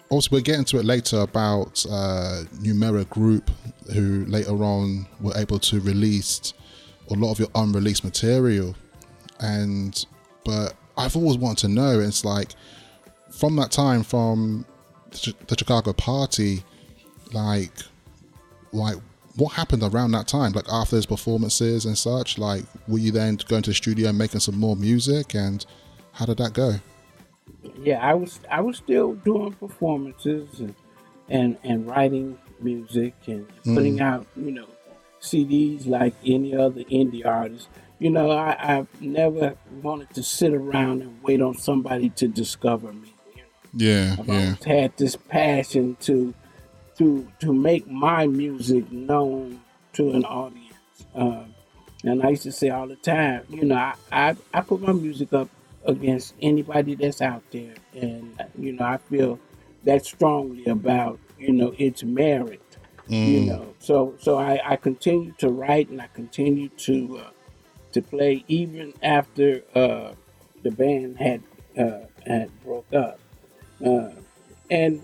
[0.09, 3.51] also we'll get into it later about uh, Numero Group,
[3.93, 6.53] who later on were able to release
[7.11, 8.77] a lot of your unreleased material,
[9.41, 10.07] and
[10.45, 12.01] but I've always wanted to know.
[12.01, 12.51] It's like
[13.31, 14.65] from that time, from
[15.11, 16.63] the Chi- the Chicago party,
[17.33, 17.73] like,
[18.73, 18.97] like
[19.37, 20.53] what happened around that time?
[20.53, 24.19] Like after those performances and such, like were you then going to the studio and
[24.19, 25.65] making some more music, and
[26.13, 26.75] how did that go?
[27.83, 30.75] yeah, I was I was still doing performances and
[31.29, 34.03] and, and writing music and putting mm.
[34.03, 34.67] out you know
[35.21, 37.69] CDs like any other indie artist.
[38.01, 42.93] You know, I, I've never wanted to sit around and wait on somebody to discover
[42.93, 43.15] me.
[43.75, 46.35] Yeah, I've yeah, always had this passion to
[46.99, 49.61] to to make my music known
[49.93, 50.75] to an audience.
[51.15, 51.45] Uh,
[52.03, 54.93] And I used to say all the time, you know, I, I, I put my
[54.93, 55.49] music up
[55.85, 57.75] against anybody that's out there.
[57.95, 59.39] And, you know, I feel
[59.85, 62.63] that strongly about, you know, its merit,
[63.09, 63.75] you know.
[63.81, 67.31] So so I, I continue to write and I continue to uh,
[67.93, 70.13] to play even after uh,
[70.63, 71.43] the band had
[71.79, 73.19] uh, had broke up.
[73.85, 74.11] Uh,
[74.71, 75.03] and,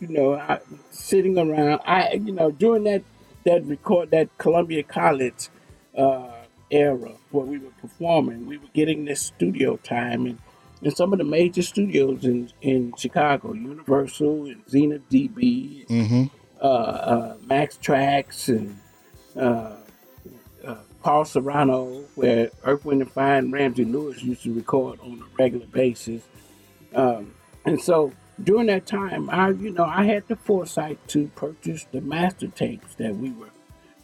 [0.00, 0.60] you know, I,
[0.90, 3.02] sitting around, I, you know, during that,
[3.44, 5.48] that record, that Columbia College
[5.96, 6.30] uh,
[6.70, 10.38] era where we were performing, we were getting this studio time and
[10.82, 16.24] in some of the major studios in, in Chicago, Universal and Zenith DB, Mm-hmm.
[16.60, 18.78] uh, uh, Max Tracks and
[21.04, 25.36] Paul Serrano, where Earth, Wind and Fire and Ramsey Lewis used to record on a
[25.42, 26.22] regular basis.
[26.94, 27.34] Um,
[27.66, 32.00] and so during that time, I, you know, I had the foresight to purchase the
[32.00, 33.50] master tapes that we were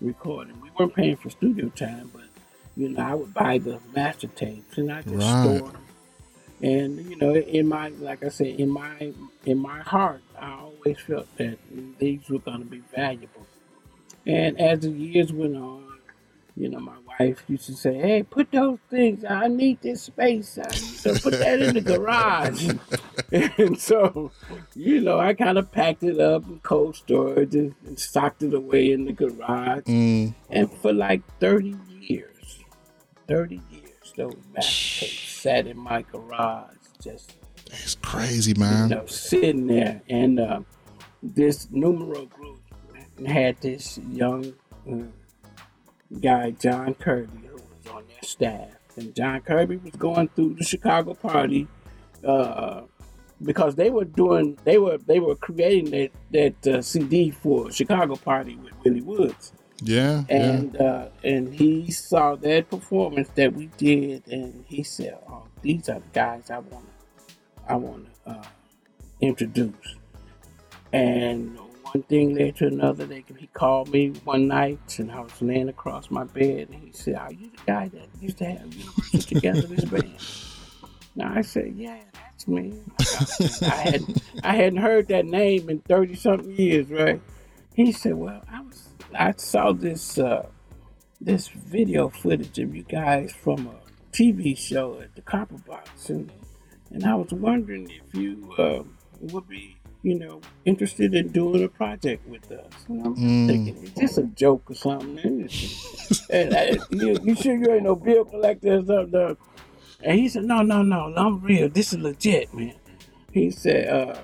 [0.02, 0.60] recording.
[0.60, 2.24] We weren't paying for studio time, but
[2.76, 5.56] you know, I would buy the master tapes and I just Right.
[5.56, 5.82] store them.
[6.62, 9.14] And you know, in my, like I said, in my,
[9.46, 11.56] in my heart, I always felt that
[11.98, 13.46] these were going to be valuable.
[14.26, 15.89] And as the years went on,
[16.60, 19.24] you know, my wife used to say, "Hey, put those things.
[19.24, 20.58] I need this space.
[20.58, 22.70] I need to put that in the garage."
[23.32, 24.30] and so,
[24.74, 28.52] you know, I kind of packed it up in cold storage and, and socked it
[28.52, 29.84] away in the garage.
[29.84, 30.34] Mm.
[30.50, 32.58] And for like thirty years,
[33.26, 37.36] thirty years, those master tapes sat in my garage, just
[37.68, 38.90] It's crazy, man.
[38.90, 40.02] you know, sitting there.
[40.10, 40.60] And uh,
[41.22, 42.60] this numero group
[43.26, 44.52] had this young
[44.90, 45.04] uh,
[46.20, 48.68] guy, John Kirby, who was on their staff.
[48.96, 51.68] And John Kirby was going through the Chicago party
[52.26, 52.82] uh,
[53.42, 58.16] because they were doing, they were they were creating that that uh, CD for Chicago
[58.16, 59.52] party with Willie Woods
[59.82, 60.36] Yeah, yeah.
[60.36, 65.88] and uh, and he saw that performance that we did, and he said, "Oh, these
[65.88, 67.34] are the guys I want to,
[67.72, 68.44] I want to uh,
[69.22, 69.96] introduce."
[70.92, 71.56] And
[71.92, 73.06] one thing led to another.
[73.06, 76.92] They, he called me one night, and I was laying across my bed, and he
[76.92, 80.14] said, "Are you the guy that used to have Universal Togetherness Band?"
[81.16, 82.74] Now I said, "Yeah, that's me."
[83.62, 84.04] I had
[84.44, 87.20] I hadn't heard that name in thirty something years, right?
[87.74, 90.46] He said, "Well, I was I saw this uh,
[91.20, 93.74] this video footage of you guys from a
[94.12, 96.30] TV show at the Copper Box, and
[96.90, 98.82] and I was wondering if you uh,
[99.20, 103.46] would be, you know, interested in doing a project with us." And I'm Mm.
[103.46, 105.48] thinking, "Is this a joke or something?"
[106.30, 109.36] and I, you, you sure you ain't no bill collector or something?
[110.02, 111.68] And he said, "No, no, no, I'm real.
[111.68, 112.74] This is legit, man."
[113.32, 114.20] He said, uh,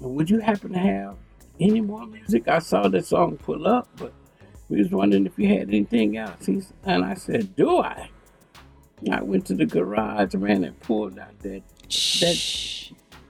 [0.00, 1.16] "Would you happen to have
[1.60, 2.48] any more music?
[2.48, 4.12] I saw that song pull up, but
[4.68, 8.10] we was wondering if you had anything else." He's, and I said, "Do I?"
[9.10, 11.62] I went to the garage, man, and pulled out that
[12.20, 12.36] that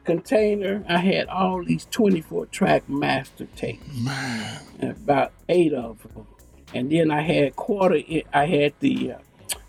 [0.07, 0.85] container.
[0.89, 4.61] I had all these 24 track master tapes, Man.
[4.81, 6.27] about eight of them,
[6.73, 7.97] and then I had quarter.
[7.97, 9.19] i- I had the uh,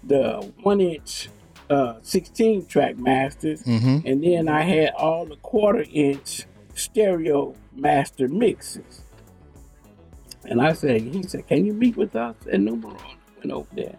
[0.03, 1.29] the one inch.
[1.69, 4.07] Uh, 16 track masters, Mm-hmm.
[4.07, 9.01] and then I had all the quarter inch stereo master mixes.
[10.45, 12.95] And I said, he said, can you meet with us at Numero?
[12.95, 13.97] I went over there.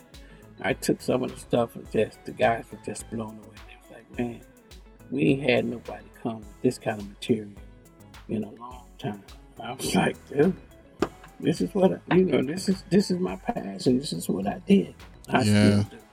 [0.63, 3.57] I took some of the stuff and just, the guys were just blown away.
[3.69, 4.41] They was like, man,
[5.11, 7.51] we ain't had nobody come with this kind of material
[8.29, 9.23] in a long time.
[9.63, 10.55] I was like, dude,
[11.41, 13.99] this is what, I, you know, this is, this is my passion.
[13.99, 14.95] This is what I did.
[15.29, 15.43] I Yeah.
[15.43, 16.05] still do.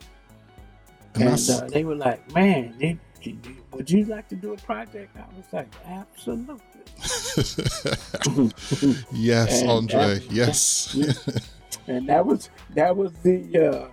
[1.16, 3.38] And And uh, they were like, man, did, did
[3.72, 5.16] would you like to do a project?
[5.18, 6.62] I was like, absolutely.
[9.12, 10.20] yes, And Andre.
[10.20, 10.96] that- Yes.
[11.88, 13.88] and that was that was the uh,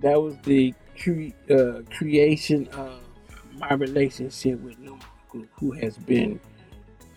[0.00, 3.00] that was the cre- uh, creation of
[3.58, 4.78] my relationship with
[5.58, 6.40] Who has been,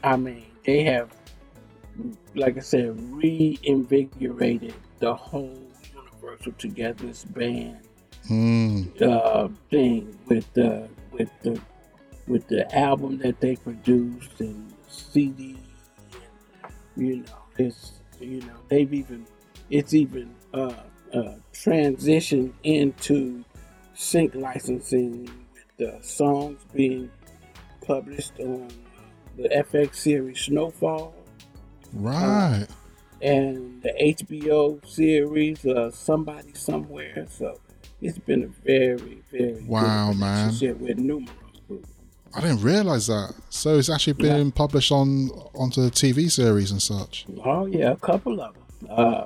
[0.03, 1.13] I mean, they have,
[2.35, 5.57] like I said, reinvigorated the whole
[5.93, 7.79] Universal Togetherness band
[8.29, 9.01] Mm.
[9.03, 11.61] uh, thing with the with the
[12.27, 15.57] with the album that they produced and CD.
[16.13, 17.23] And, you know,
[17.59, 19.27] it's you know they've even
[19.69, 20.73] it's even uh,
[21.13, 23.43] uh, transitioned into
[23.93, 27.11] sync licensing with the songs being
[27.85, 28.67] published on
[29.37, 31.13] the FX series Snowfall
[31.93, 32.67] Right.
[33.21, 37.25] and the HBO series uh, Somebody Somewhere.
[37.29, 37.59] So
[38.01, 40.79] it's been a very, very Wow, good man.
[40.79, 41.33] with Numero
[41.67, 41.85] Group.
[42.33, 43.33] I didn't realize that.
[43.49, 47.25] So it's actually been published on onto the TV series and such.
[47.45, 48.89] Oh yeah, a couple of them.
[48.89, 49.25] Uh,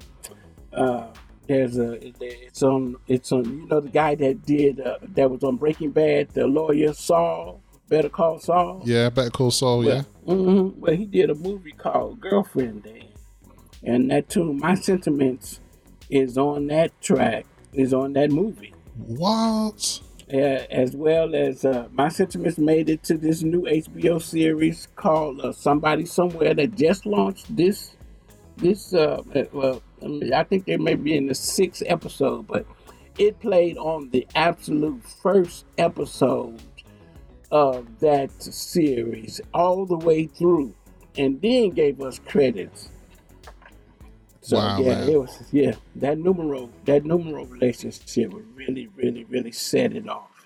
[0.73, 1.07] uh,
[1.47, 1.93] there's a
[2.23, 5.89] it's on it's on you know the guy that did uh, that was on Breaking
[5.89, 8.81] Bad, the lawyer Saul, Better Call Saul.
[8.85, 9.83] Yeah, Better Call Saul.
[9.83, 10.03] Yeah.
[10.25, 13.09] hmm Well, he did a movie called Girlfriend Day,
[13.83, 15.59] and that tune, My Sentiments,
[16.09, 18.73] is on that track, is on that movie.
[18.95, 20.01] What?
[20.31, 20.37] Uh,
[20.69, 25.51] as well as uh, My Sentiments made it to this new HBO series called uh,
[25.51, 27.95] Somebody Somewhere that just launched this.
[28.57, 32.45] This uh, uh, well, I, mean, I think they may be in the sixth episode,
[32.45, 32.67] but
[33.17, 36.61] it played on the absolute first episode
[37.51, 40.75] of that series all the way through,
[41.17, 42.89] and then gave us credits.
[44.41, 45.03] So Wow, yeah, man.
[45.05, 50.38] it was yeah that numero that numero relationship really really really set it off.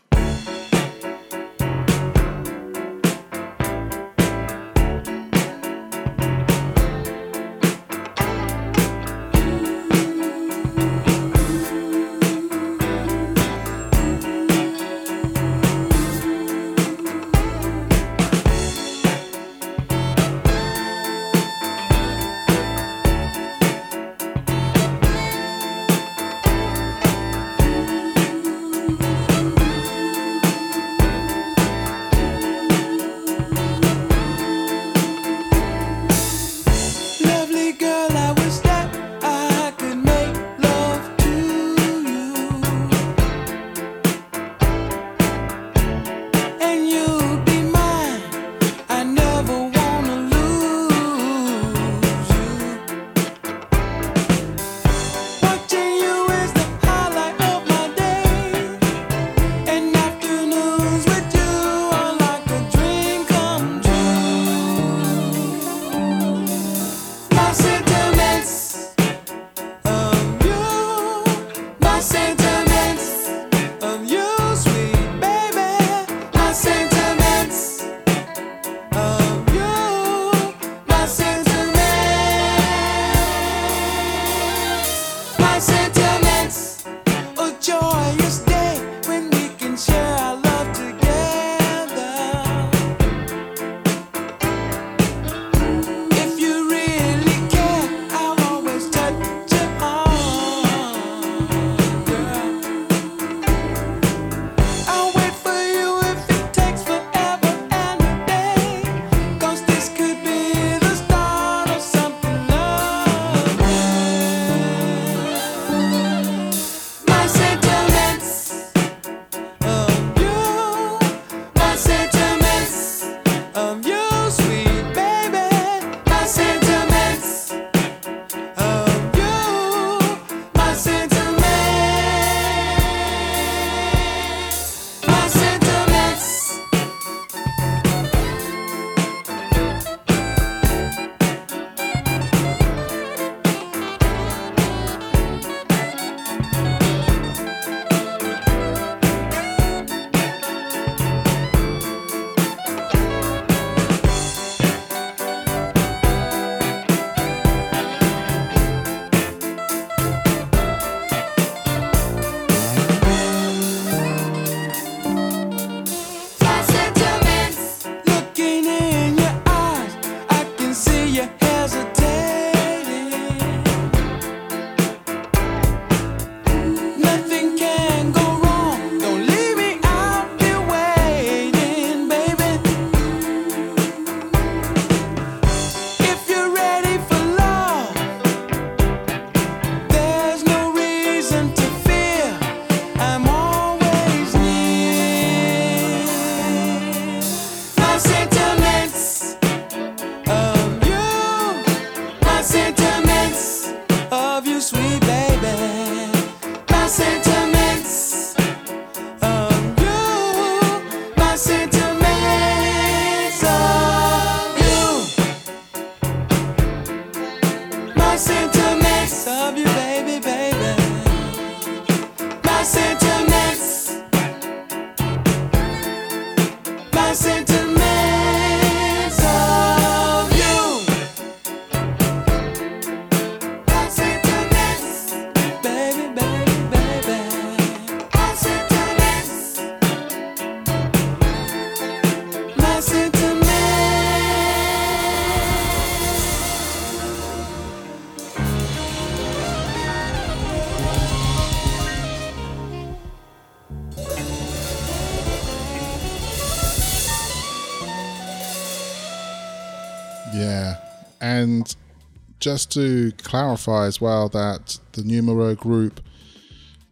[262.43, 266.01] Just to clarify as well that the Numero group,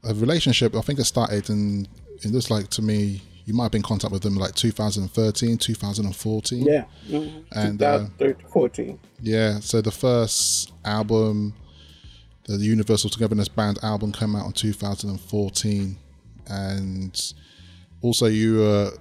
[0.03, 1.89] a relationship, I think it started and
[2.23, 5.57] it looks like to me, you might have been in contact with them like 2013,
[5.57, 6.65] 2014.
[6.65, 6.85] Yeah.
[7.09, 7.39] Mm-hmm.
[7.51, 8.05] And, uh,
[8.53, 8.97] 14.
[9.21, 11.53] Yeah, so the first album,
[12.45, 15.97] the Universal Togetherness Band album, came out in 2014,
[16.47, 17.33] and
[18.01, 18.63] also you.
[18.63, 18.91] Uh,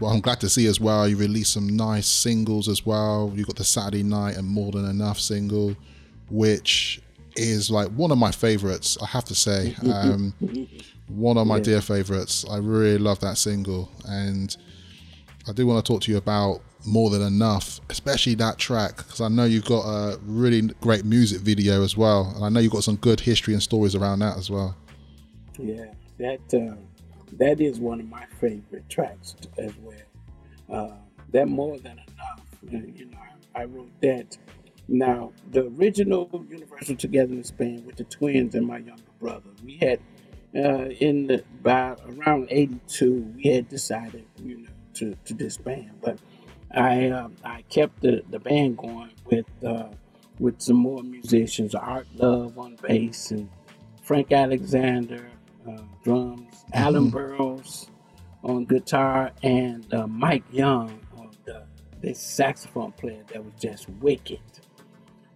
[0.00, 1.08] well, I'm glad to see as well.
[1.08, 3.32] You released some nice singles as well.
[3.34, 5.76] You got the Saturday Night and More Than Enough single,
[6.30, 7.00] which
[7.36, 8.98] is like one of my favorites.
[9.02, 10.34] I have to say, um,
[11.08, 11.62] one of my Yeah.
[11.62, 12.44] dear favorites.
[12.50, 14.56] I really love that single, and
[15.48, 19.20] I do want to talk to you about more than enough, especially that track, because
[19.20, 22.72] I know you've got a really great music video as well, and I know you've
[22.72, 24.76] got some good history and stories around that as well.
[25.58, 25.86] Yeah,
[26.18, 26.76] that uh,
[27.38, 29.96] that is one of my favorite tracks as well.
[30.70, 30.96] Uh,
[31.32, 32.42] that more than enough.
[32.74, 33.18] uh, You know,
[33.54, 34.36] I, I wrote that.
[34.88, 40.00] Now, the original Universal Togetherness band with the twins and my younger brother, we had
[40.54, 45.92] uh, in the, by around '82, we had decided, you know, to, to disband.
[46.02, 46.18] But
[46.72, 49.90] I uh, I kept the, the band going with uh,
[50.40, 53.48] with some more musicians, Art Love on bass and
[54.02, 55.30] Frank Alexander
[55.68, 57.88] uh, drums, Alan Burrows
[58.42, 61.64] on guitar, and uh, Mike Young on the
[62.00, 64.40] this saxophone player that was just wicked.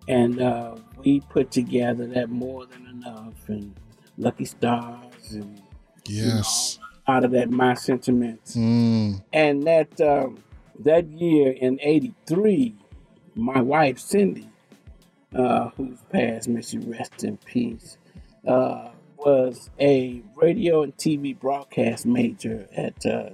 [0.09, 3.75] And uh, we put together that more than enough and
[4.19, 5.61] Lucky Stars and
[6.07, 6.79] Yes.
[7.09, 8.57] out of that My Sentiments.
[8.57, 9.23] Mm.
[9.33, 10.43] And that um,
[10.81, 12.75] that year in '83,
[13.35, 14.49] my wife Cindy,
[15.35, 17.97] uh, who's passed, may she rest in peace,
[18.47, 18.91] uh,
[19.25, 23.31] was a radio and TV broadcast major at uh,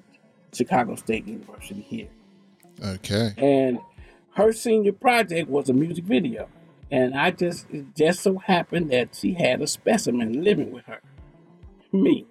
[0.52, 2.08] Chicago State University here.
[2.82, 3.34] Okay.
[3.36, 3.78] And
[4.34, 6.48] her senior project was a music video.
[6.90, 11.00] And I just it just so happened that she had a specimen living with her,
[11.92, 12.26] me.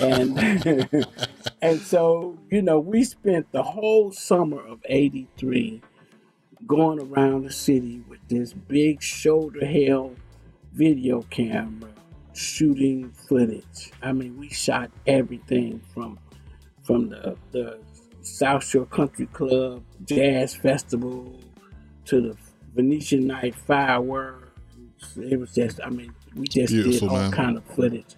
[0.00, 0.38] and
[1.62, 5.82] and so you know we spent the whole summer of 83
[6.66, 10.16] going around the city with this big shoulder held
[10.72, 11.93] video camera
[12.34, 13.92] shooting footage.
[14.02, 16.18] I mean we shot everything from
[16.82, 17.78] from the, the
[18.22, 21.38] south shore country club jazz festival
[22.06, 22.36] to the
[22.74, 24.50] venetian night fireworks.
[25.16, 27.30] It was just i mean we just Beautiful, did all man.
[27.32, 28.16] kind of footage.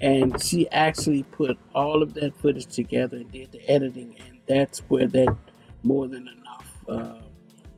[0.00, 4.80] And she actually put all of that footage together and did the editing and that's
[4.88, 5.36] where that
[5.82, 7.21] more than enough uh,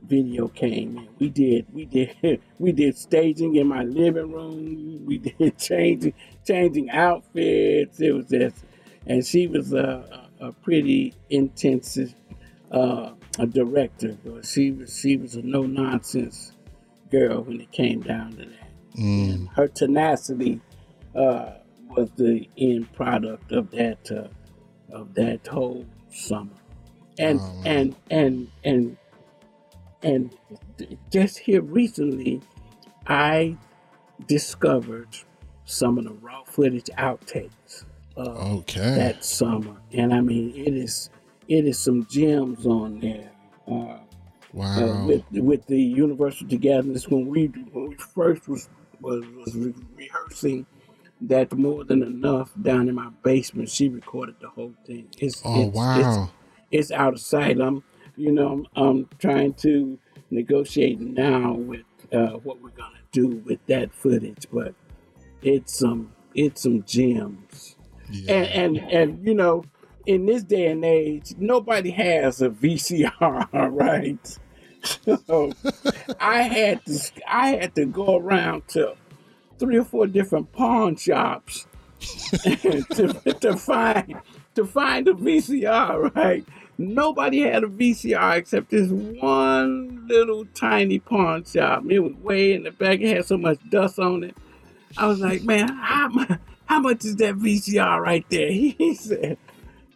[0.06, 1.08] video came in.
[1.18, 5.04] We did we did we did staging in my living room.
[5.06, 6.14] We did changing
[6.46, 8.00] changing outfits.
[8.00, 8.64] It was just
[9.06, 12.14] and she was a, a pretty intensive
[12.70, 16.52] uh, a director but she was she was a no nonsense
[17.10, 18.68] girl when it came down to that.
[18.98, 19.48] Mm.
[19.56, 20.60] her tenacity
[21.16, 21.54] uh,
[21.88, 24.28] was the end product of that uh,
[24.94, 26.56] of that whole summer,
[27.18, 28.96] and Oh, and and and
[30.04, 30.30] and
[31.10, 32.40] just here recently,
[33.06, 33.56] I
[34.26, 35.08] discovered
[35.64, 37.84] some of the raw footage outtakes
[38.16, 38.28] of
[38.60, 38.94] Okay.
[38.96, 41.10] that summer, and I mean it is
[41.48, 43.30] it is some gems on there.
[43.68, 43.98] Uh, uh,
[44.52, 45.06] Wow.
[45.06, 48.68] with with the Universal Togetherness when we when we first was
[49.00, 50.66] was, was re- rehearsing
[51.22, 53.68] that more than enough down in my basement.
[53.68, 55.08] She recorded the whole thing.
[55.18, 56.22] It's Oh, it's, wow.
[56.70, 57.60] it's, it's out of sight.
[57.60, 57.82] I'm
[58.16, 59.98] you know I'm, I'm trying to
[60.30, 64.74] negotiate now with uh, what we're gonna do with that footage, but
[65.42, 67.76] it's some it's some gems.
[68.10, 68.34] Yeah.
[68.34, 69.64] and and and you know
[70.06, 74.38] in this day and age nobody has a vcr right?
[75.26, 75.52] So
[76.20, 78.94] i had to i had to go around to
[79.58, 81.66] three or four different pawn shops
[82.42, 84.20] to, to find
[84.54, 86.44] to find a vcr right
[86.78, 92.64] nobody had a vcr except this one little tiny pawn shop it was way in
[92.64, 94.34] the back it had so much dust on it
[94.96, 96.10] I was like, man, how,
[96.66, 98.50] how much is that VCR right there?
[98.52, 99.38] He said,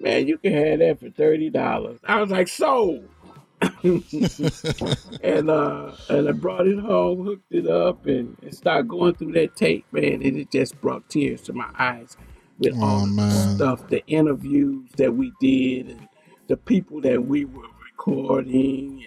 [0.01, 2.01] man, you can have that for thirty dollars.
[2.07, 3.09] I was like, sold.
[3.83, 9.33] and uh, and I brought it home, hooked it up, and, and started going through
[9.33, 12.17] that tape, man, and it just brought tears to my eyes
[12.59, 16.08] with Oh, all the stuff, the interviews that we did, and
[16.49, 19.07] the people that we were recording,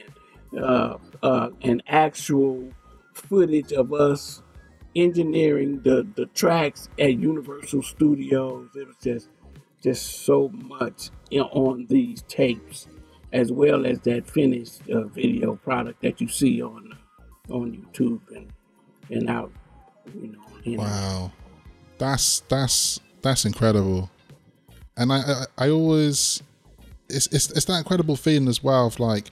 [0.52, 2.70] and uh, uh, and actual
[3.14, 4.42] footage of us
[4.96, 8.70] engineering the the tracks at Universal Studios.
[8.76, 9.30] It was just
[9.84, 12.88] just so much on these tapes,
[13.34, 16.96] as well as that finished uh, video product that you see on
[17.50, 18.52] on YouTube and
[19.10, 19.52] and out,
[20.14, 20.78] you know.
[20.78, 21.32] Wow,
[21.98, 24.12] that's that's that's incredible,
[24.96, 26.44] and I I, I always
[27.12, 29.32] it's, it's it's that incredible feeling as well of like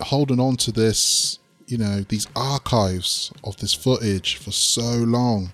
[0.00, 5.52] holding on to this, you know, these archives of this footage for so long,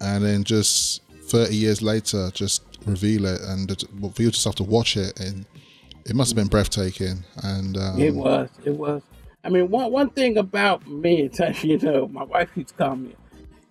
[0.00, 3.70] and then just thirty years later, just reveal it and
[4.14, 5.46] for you just have to watch it, and
[6.06, 7.24] it must have been breathtaking.
[7.42, 8.48] And um, It was.
[8.64, 9.02] It was.
[9.44, 11.30] I mean, one one thing about me,
[11.62, 13.14] you know, my wife used to call me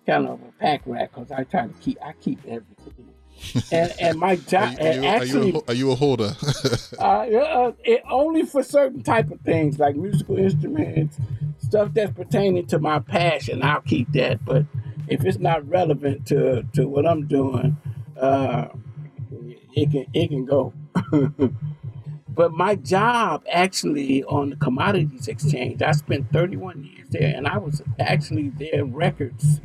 [0.06, 1.98] kind of a pack rat because I try to keep.
[2.02, 2.97] I keep everything.
[3.72, 5.94] And and my Are job, you, are, you, actually, are, you a, are you a
[5.94, 6.36] hoarder?
[6.98, 11.18] uh, uh, it, only for certain type of things like musical instruments,
[11.58, 13.62] stuff that's pertaining to my passion.
[13.62, 14.44] I'll keep that.
[14.44, 14.66] But
[15.08, 17.76] if it's not relevant to to what I'm doing,
[18.20, 18.68] uh,
[19.74, 20.72] it can it can go.
[22.28, 27.58] but my job actually on the commodities exchange, I spent 31 years there, and I
[27.58, 29.60] was actually their records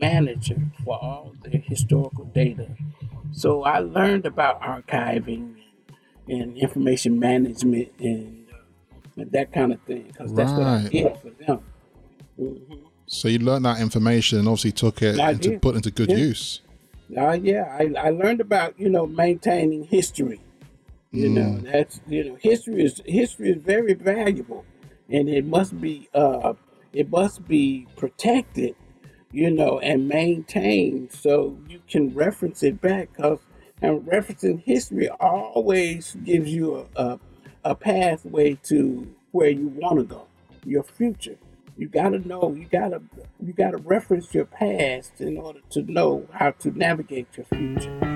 [0.00, 2.74] manager for all the historical data.
[3.32, 5.54] So I learned about archiving
[6.28, 10.90] and information management and, uh, and that kind of thing because that's what I Right.
[10.90, 11.60] did for them.
[12.40, 12.78] Mhm.
[13.06, 15.62] so you learned that information and obviously took it I into did.
[15.62, 16.16] put into good Yeah.
[16.16, 16.60] use.
[17.16, 20.40] Uh, yeah, I, I learned about you know maintaining history.
[21.12, 21.72] You know Mm.
[21.72, 24.64] that's you know history is history is very valuable,
[25.08, 26.54] and it must be uh
[26.92, 28.76] it must be protected,
[29.32, 33.12] you know, and maintain so you can reference it back.
[33.14, 33.38] Cause
[33.82, 37.20] and referencing history always gives you a a,
[37.64, 40.26] a pathway to where you want to go,
[40.64, 41.36] your future.
[41.76, 42.54] You gotta know.
[42.54, 43.00] You gotta
[43.42, 48.09] you gotta reference your past in order to know how to navigate your future.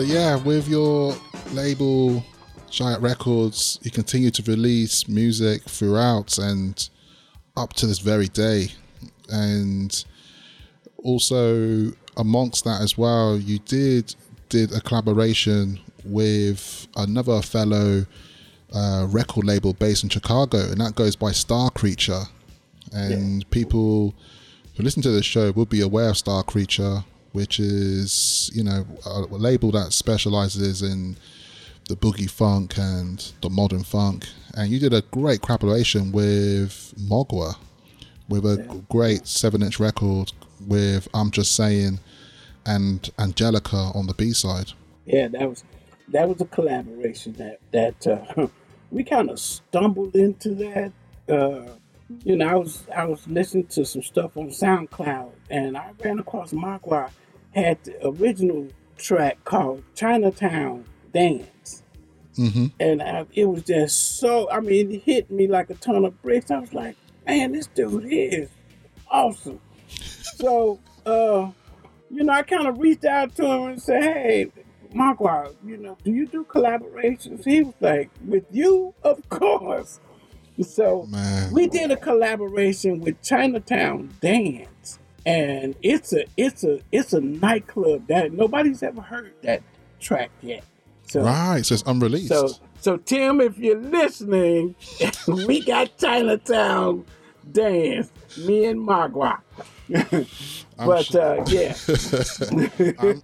[0.00, 1.14] So yeah, with your
[1.52, 2.24] label
[2.70, 6.88] Giant Records, you continue to release music throughout and
[7.54, 8.68] up to this very day.
[9.28, 10.02] And
[10.96, 14.14] also amongst that as well, you did
[14.48, 18.06] did a collaboration with another fellow
[18.72, 22.22] uh, record label based in Chicago, and that goes by Star Creature.
[22.92, 24.14] And people
[24.76, 28.86] who listen to this show will be aware of Star Creature, which is you know
[29.04, 31.16] a, label that specializes in
[31.88, 34.26] the boogie funk and the modern funk.
[34.54, 37.56] And you did a great collaboration with Mogwa,
[38.28, 40.32] with a great seven-inch record
[40.66, 42.00] with "I'm Just Saying"
[42.66, 44.72] and Angelica on the B side.
[45.06, 45.64] Yeah, that was
[46.08, 48.46] that was a collaboration that that uh,
[48.90, 50.92] we kind of stumbled into that.
[51.28, 51.70] Uh,
[52.24, 56.18] you know, I was I was listening to some stuff on SoundCloud, and I ran
[56.18, 57.10] across Magua
[57.54, 61.82] had the original track called Chinatown Dance,
[62.36, 64.50] hmm and I, it was just so.
[64.50, 66.50] I mean, it hit me like a ton of bricks.
[66.50, 66.96] I was like,
[67.26, 68.48] man, this dude is
[69.10, 69.60] awesome.
[69.88, 71.50] So, uh,
[72.10, 74.52] you know, I kind of reached out to him and said, hey,
[74.94, 77.44] Magua, you know, do you do collaborations?
[77.44, 80.00] He was like, with you, of course.
[80.62, 81.52] So Man.
[81.52, 88.06] we did a collaboration with Chinatown Dance, and it's a it's a it's a nightclub
[88.08, 89.62] that nobody's ever heard that
[90.00, 90.64] track yet.
[91.08, 92.28] So Right, so it's unreleased.
[92.28, 92.48] so
[92.80, 94.74] so Tim, if you're listening,
[95.26, 97.04] we got Chinatown
[97.52, 99.40] Dance, me and Magua.
[100.76, 101.74] but sure- uh, yeah,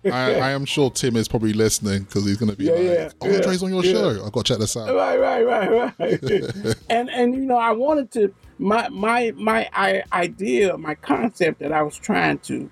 [0.12, 2.82] I, I am sure Tim is probably listening because he's going to be Yeah, like,
[2.82, 3.93] yeah, "Oh, Andre's on your yeah.
[3.93, 4.24] show.
[4.27, 6.74] I've got to check this out." right, right, right, right.
[6.90, 11.72] and and you know, I wanted to my my my I, idea, my concept that
[11.72, 12.70] I was trying to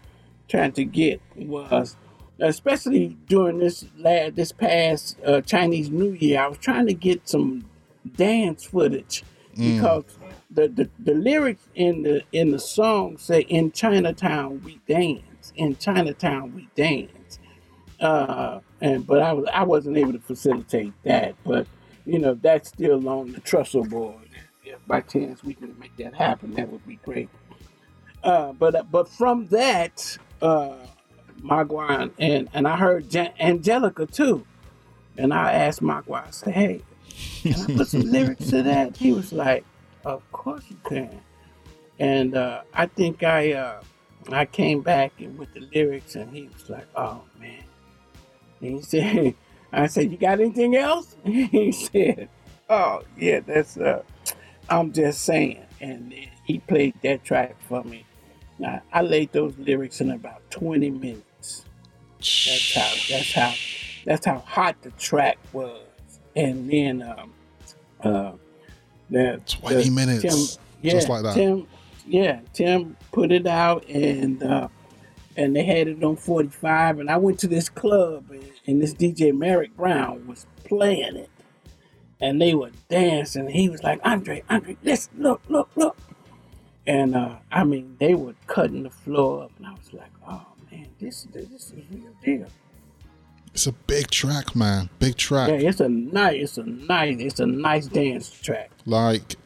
[0.48, 1.96] trying to get was,
[2.40, 7.28] especially during this last this past uh, Chinese New Year, I was trying to get
[7.28, 7.66] some
[8.16, 9.24] dance footage
[9.56, 10.04] because
[10.50, 15.76] the, the the lyrics in the in the song say in Chinatown we dance, in
[15.76, 17.38] Chinatown we dance
[18.00, 21.34] uh, and but I was I wasn't able to facilitate that.
[21.44, 21.66] But
[22.06, 24.23] you know that's still on the trestle board.
[24.74, 27.28] If by chance we can make that happen, that would be great.
[28.22, 30.76] Uh, but uh, but from that, uh,
[31.42, 34.46] Magua and and I heard Jan- Angelica too,
[35.18, 36.82] and I asked Magua, I said, "Hey,
[37.42, 39.64] can I put some lyrics to that?" He was like,
[40.04, 41.20] "Of course you can."
[41.98, 43.82] And uh, I think I uh,
[44.30, 47.64] I came back with the lyrics, and he was like, "Oh man."
[48.60, 49.34] And he said,
[49.72, 51.16] I said, you got anything else?
[51.24, 52.28] He said,
[52.68, 54.02] oh, yeah, that's, uh,
[54.68, 55.64] I'm just saying.
[55.80, 56.14] And
[56.44, 58.04] he played that track for me.
[58.58, 61.64] Now, I laid those lyrics in about 20 minutes.
[62.18, 63.54] That's how, that's how,
[64.06, 65.82] that's how hot the track was.
[66.36, 67.32] And then, um,
[68.02, 68.32] uh,
[69.10, 71.34] the, 20 the- minutes, Tim, yeah, just like that.
[71.34, 71.66] Tim,
[72.06, 74.68] yeah, Tim put it out and, uh,
[75.36, 78.94] and they had it on 45 and i went to this club and, and this
[78.94, 81.30] dj merrick brown was playing it
[82.20, 85.96] and they were dancing he was like andre andre listen look look look
[86.86, 90.46] and uh, i mean they were cutting the floor up and i was like oh
[90.70, 92.46] man this, this is a real deal
[93.52, 94.88] It's a big track, man.
[94.98, 95.48] Big track.
[95.48, 99.36] yeah it's a nice it's a nice it's a nice dance track Like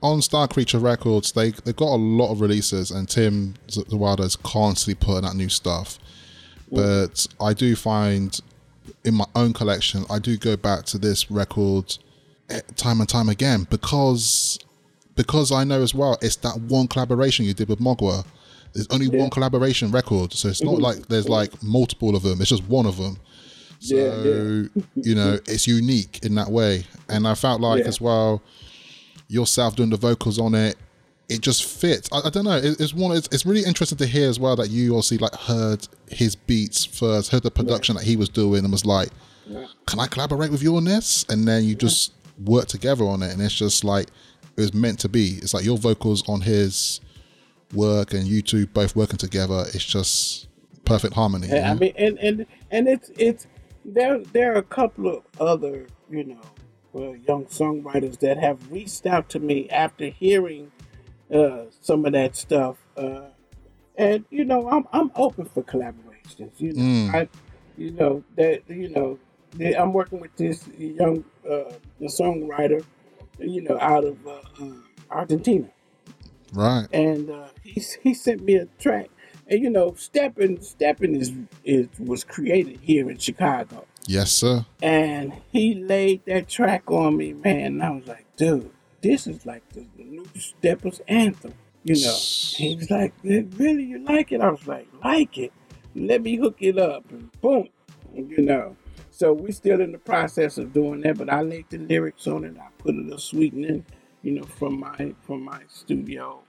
[0.00, 4.36] on Star Creature Records, they they got a lot of releases, and Tim Zawada is
[4.36, 5.98] constantly putting out new stuff.
[6.70, 8.38] But I do find
[9.04, 11.98] in my own collection, I do go back to this record
[12.76, 14.58] time and time again because
[15.16, 18.24] because I know as well it's that one collaboration you did with Mogwa.
[18.74, 20.82] There's only one collaboration record, so it's not mm-hmm.
[20.82, 22.40] like there's like multiple of them.
[22.40, 23.18] It's just one of them.
[23.80, 26.84] So Yeah, you know, it's unique in that way.
[27.08, 27.88] And I felt like Yeah.
[27.88, 28.42] as well,
[29.28, 30.76] yourself doing the vocals on it,
[31.28, 32.08] it just fits.
[32.12, 32.56] I, I don't know.
[32.56, 33.16] It, it's one.
[33.16, 36.84] It's, it's really interesting to hear as well that you also like heard his beats
[36.84, 39.10] first, heard the production that he was doing, and was like,
[39.86, 42.12] "Can I collaborate with you on this?" And then you just
[42.44, 44.08] work together on it, and it's just like
[44.56, 45.38] it was meant to be.
[45.42, 47.00] It's like your vocals on his
[47.74, 49.64] work and you two both working together.
[49.74, 50.48] It's just
[50.84, 51.48] perfect harmony.
[51.48, 53.46] Yeah, I mean, and and and it's it's
[53.84, 54.18] there.
[54.18, 56.40] There are a couple of other you know
[56.94, 60.72] uh, young songwriters that have reached out to me after hearing
[61.32, 63.26] uh, some of that stuff, uh,
[63.96, 66.52] and you know I'm I'm open for collaborations.
[66.58, 67.14] You know, Mm.
[67.14, 67.28] I
[67.76, 69.18] you know that you know
[69.60, 72.84] I'm working with this young uh, the songwriter,
[73.38, 74.72] you know, out of uh, uh,
[75.10, 75.68] Argentina
[76.52, 76.86] right.
[76.92, 79.08] and uh, he he sent me a track,
[79.48, 81.32] And you know, stepping stepping is
[81.64, 83.86] is was created here in Chicago.
[84.06, 84.64] Yes, sir.
[84.82, 87.66] And he laid that track on me, man.
[87.66, 88.70] And I was like, dude,
[89.02, 91.52] this is like the, the new Steppers anthem.
[91.84, 94.40] You know, he was like, really, you like it?
[94.40, 95.52] I was like, like it.
[95.94, 97.04] Let me hook it up.
[97.10, 97.68] And boom,
[98.14, 98.76] you know.
[99.18, 102.44] So we're still in the process of doing that, but I laid the lyrics on
[102.44, 102.56] it.
[102.56, 103.84] I put a little sweetening,
[104.22, 106.40] you know, from my from my studio,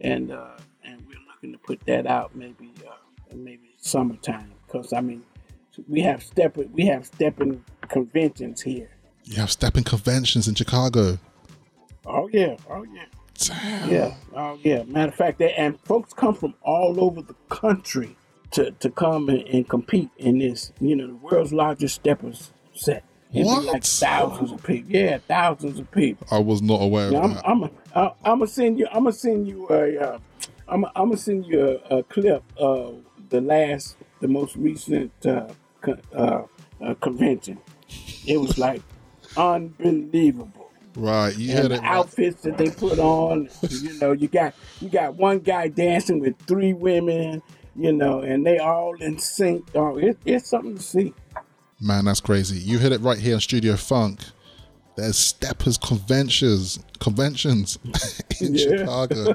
[0.00, 5.00] and uh, and we're looking to put that out maybe uh, maybe summertime because I
[5.00, 5.24] mean
[5.88, 8.88] we have step we have stepping conventions here.
[9.24, 11.18] You have stepping conventions in Chicago.
[12.04, 14.84] Oh yeah, oh yeah, yeah, oh yeah.
[14.84, 18.16] Matter of fact, they, and folks come from all over the country
[18.52, 20.72] to to come and, and compete in this.
[20.80, 23.04] You know, the world's largest steppers set.
[23.32, 23.64] It'd What?
[23.64, 24.90] Like thousands of people.
[24.90, 26.26] Yeah, thousands of people.
[26.30, 27.48] I was not aware Yeah, of I'm, that.
[27.48, 27.70] I'm, I'm,
[28.24, 28.86] I'm gonna send you.
[28.88, 29.98] I'm gonna send you a.
[29.98, 30.18] Uh,
[30.68, 35.48] I'm, I'm gonna send you a, a clip of the last, the most recent uh,
[35.80, 36.42] co- uh,
[36.84, 37.58] uh, convention.
[38.26, 38.82] It was like
[39.36, 40.70] unbelievable.
[40.96, 41.84] Right, you and heard the it.
[41.84, 46.38] Outfits that they put on, you know, you got you got one guy dancing with
[46.46, 47.42] three women,
[47.76, 49.66] you know, and they all in sync.
[49.74, 51.14] Oh, it, it's something to see.
[51.80, 52.58] Man, that's crazy.
[52.58, 54.20] You hit it right here on Studio Funk.
[54.96, 57.78] There's steppers conventions, conventions
[58.40, 58.78] in Yeah.
[58.78, 59.34] Chicago.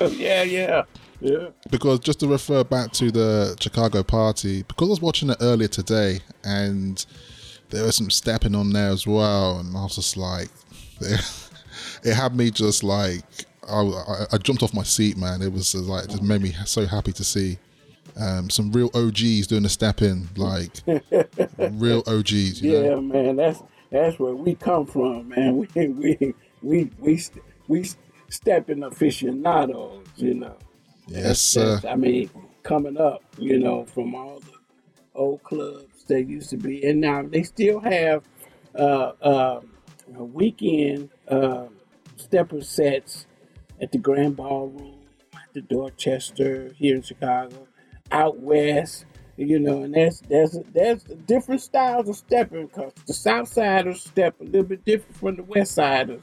[0.08, 0.82] yeah, yeah,
[1.20, 1.48] yeah.
[1.70, 5.68] because just to refer back to the Chicago party, because I was watching it earlier
[5.68, 7.04] today, and
[7.70, 10.48] there was some stepping on there as well, and I was just like,
[11.00, 13.22] it had me just like
[13.70, 15.42] I, I, I jumped off my seat, man.
[15.42, 17.58] It was like it just made me so happy to see
[18.18, 19.68] um, some real OGs doing the
[20.02, 20.70] in, like
[21.58, 22.60] real OGs.
[22.62, 23.00] You Yeah, know?
[23.00, 25.56] man, that's that's where we come from, man.
[25.74, 27.20] We we we we
[27.68, 27.86] we
[28.28, 30.56] stepping aficionados, you know.
[31.06, 31.76] Yes, sir.
[31.76, 32.30] That's- I mean,
[32.62, 34.52] coming up, you know, from all the
[35.14, 38.24] old clubs that used to be, and now they still have
[38.74, 39.60] uh, uh,
[40.16, 41.66] a weekend uh,
[42.16, 43.26] stepper sets
[43.80, 44.96] at the Grand Ballroom,
[45.34, 47.67] at the Dorchester here in Chicago,
[48.12, 49.04] out west.
[49.36, 54.34] You know, and there's there's there's different styles of stepping because the South Siders step
[54.40, 56.22] a little bit different from the West Siders,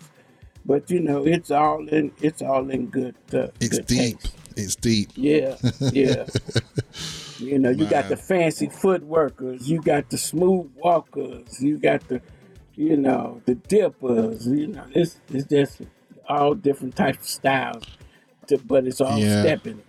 [0.66, 3.16] but you know it's all in it's all in good.
[3.34, 4.20] Uh, It's good deep.
[4.20, 4.36] taste.
[4.58, 5.12] It's deep.
[5.16, 6.26] Yeah, yeah.
[7.40, 12.22] you know, you got the fancy footworkers, you got the smooth walkers, you got the,
[12.76, 14.46] you know, the dippers.
[14.48, 15.82] You know, it's it's just
[16.28, 17.84] all different types of styles,
[18.48, 19.42] to, but it's all Yeah.
[19.42, 19.82] stepping.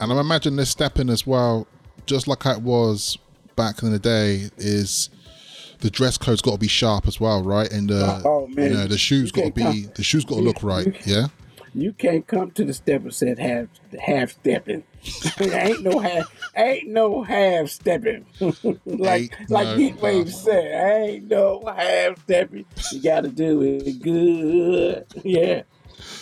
[0.00, 1.66] And I imagine this stepping as well,
[2.06, 3.18] just like it was
[3.56, 5.08] back in the day, is
[5.80, 7.70] the dress code's got to be sharp as well, right?
[7.70, 8.70] And the Oh, man.
[8.72, 10.86] you know the shoes got to be come- the shoes got to look right.
[11.06, 11.26] Yeah.
[11.74, 13.66] You can't come to the step and set half
[14.00, 14.82] half stepping.
[15.40, 18.24] ain't no half ain't no half stepping.
[18.86, 20.64] like Ain't like no Heat Wave said,
[21.04, 22.64] ain't no half stepping.
[22.92, 25.04] You gotta do it good.
[25.22, 25.62] Yeah.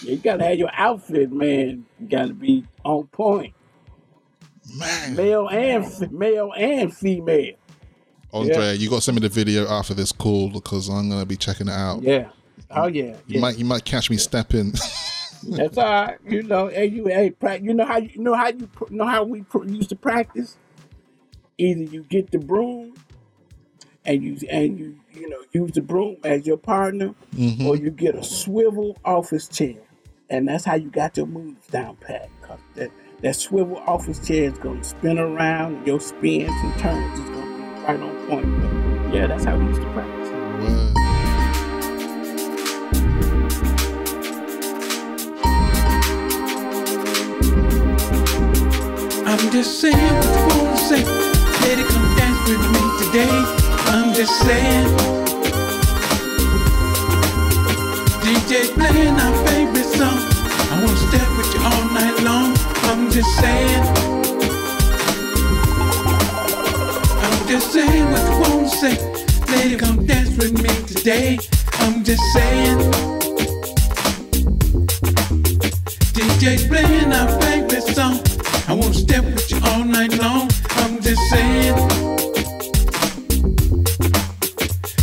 [0.03, 1.87] You gotta have your outfit, man.
[2.01, 3.55] You gotta be on point.
[4.79, 5.15] Man.
[5.17, 7.55] Male and f- male and female.
[8.33, 8.73] Andre, Yeah.
[8.73, 11.69] you got to send me the video after this call because I'm gonna be checking
[11.69, 12.03] it out.
[12.03, 12.31] Yeah.
[12.71, 13.05] Oh yeah.
[13.05, 13.41] You yeah.
[13.41, 14.73] might you might catch me stepping.
[15.49, 16.19] That's all right.
[16.29, 18.91] You know, hey, you hey, prac- you know how you, you know how you pr-
[18.91, 20.57] know how we pr- used to practice.
[21.59, 22.95] Either you get the broom,
[24.05, 27.65] and you and you you know use the broom as your partner, Mhm.
[27.67, 29.77] or you get a swivel office chair,
[30.31, 32.29] and that's how you got your moves down pat.
[32.43, 32.91] 'Cause that
[33.25, 37.47] that swivel office chair is gonna spin around, and your spins and turns is gonna
[37.57, 38.45] be right on point.
[38.61, 40.29] But yeah, that's how we used to practice.
[49.27, 50.21] I'm just saying.
[51.63, 53.37] Lady, come dance with me today.
[53.89, 54.87] I'm just saying.
[58.21, 60.34] DJ playing our favorite song.
[60.85, 62.55] Wanna step with you all night long.
[62.91, 63.85] I'm just saying.
[67.25, 68.97] I'm just saying what you wanna say.
[69.51, 71.39] Lady, come dance with me today.
[71.81, 72.79] I'm just saying.
[76.13, 78.21] DJ playing our favorite song.
[78.69, 80.51] I won't step with you all night long.
[80.83, 81.75] I'm just saying.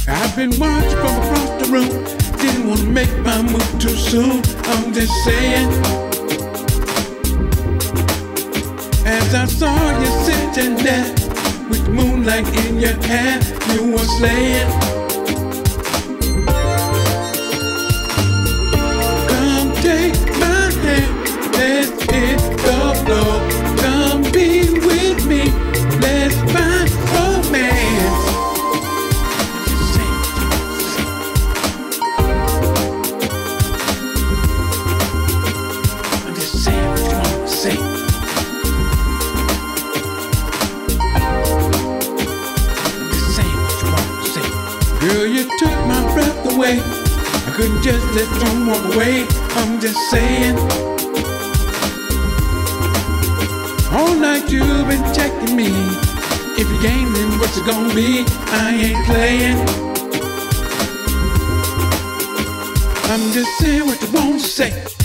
[0.08, 2.01] I've been watching from across the room.
[2.42, 4.42] Didn't want to make my move too soon.
[4.66, 5.70] I'm just saying.
[9.06, 11.14] As I saw you sitting there
[11.70, 13.40] with moonlight in your hair,
[13.74, 14.91] you were slaying.
[48.14, 49.26] You walk away.
[49.56, 50.58] I'm just saying.
[53.94, 55.70] All night you've been checking me.
[56.58, 58.26] If you game, then what's it gonna be?
[58.28, 59.58] I ain't playing.
[63.12, 65.01] I'm just saying what you want to say.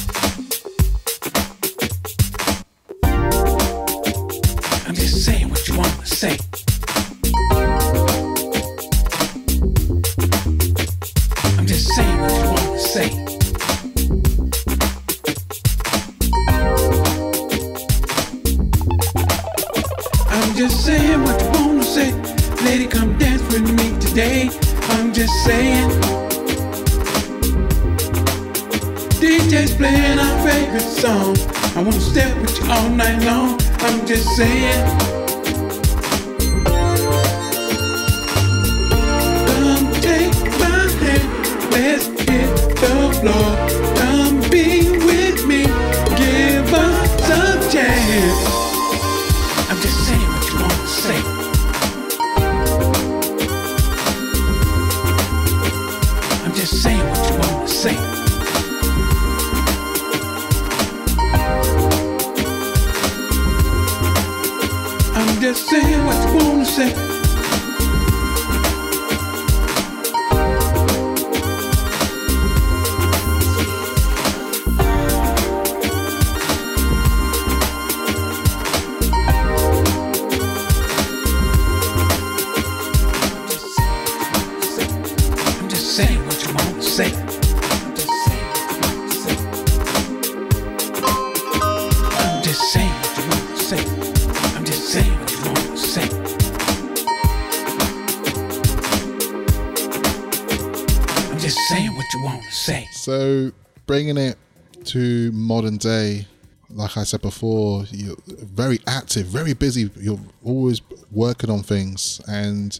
[103.96, 104.36] Bringing it
[104.84, 106.26] to modern day,
[106.68, 109.90] like I said before, you're very active, very busy.
[109.96, 112.78] You're always working on things, and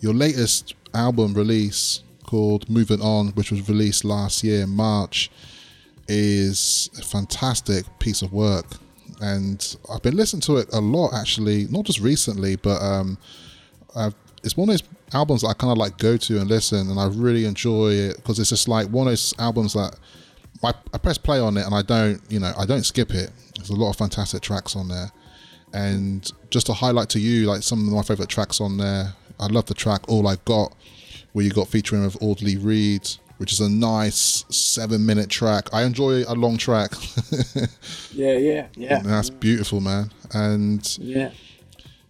[0.00, 5.30] your latest album release called "Moving On," which was released last year in March,
[6.08, 8.64] is a fantastic piece of work.
[9.20, 13.18] And I've been listening to it a lot, actually, not just recently, but um,
[13.94, 16.88] I've, it's one of those albums that I kind of like go to and listen,
[16.88, 19.98] and I really enjoy it because it's just like one of those albums that
[20.62, 23.30] I, I press play on it and I don't, you know, I don't skip it.
[23.56, 25.10] There's a lot of fantastic tracks on there,
[25.72, 29.14] and just to highlight to you, like some of my favorite tracks on there.
[29.40, 30.74] I love the track "All I Got,"
[31.32, 33.08] where you got featuring with Audley Reed,
[33.38, 35.68] which is a nice seven-minute track.
[35.72, 36.92] I enjoy a long track.
[38.12, 39.00] Yeah, yeah, yeah.
[39.02, 39.40] That's mm.
[39.40, 40.12] beautiful, man.
[40.32, 41.30] And Yeah.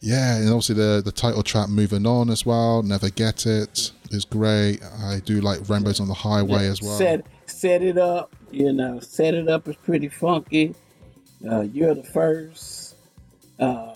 [0.00, 2.82] yeah, and obviously the the title track "Moving On" as well.
[2.82, 4.82] Never get it is great.
[5.02, 6.98] I do like Rainbows on the Highway Yeah, as well.
[6.98, 9.00] Set set it up, you know.
[9.00, 10.74] Set it up is pretty funky.
[11.48, 12.96] Uh, You're the first.
[13.58, 13.94] Uh,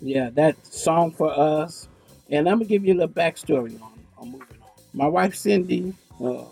[0.00, 1.88] yeah, that song for us.
[2.30, 4.68] And I'm gonna give you a little backstory on, on moving on.
[4.94, 6.44] My wife Cindy, uh, we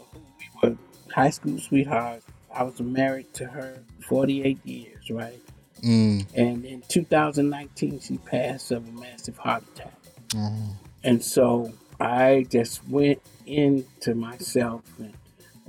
[0.62, 0.77] were
[1.15, 2.27] high school sweethearts.
[2.52, 5.40] I was married to her 48 years, right?
[5.82, 6.27] Mm.
[6.35, 9.94] And in 2019, she passed of a massive heart attack.
[10.36, 10.77] Oh.
[11.05, 15.15] And so I just went into myself and,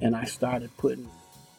[0.01, 1.09] and I started putting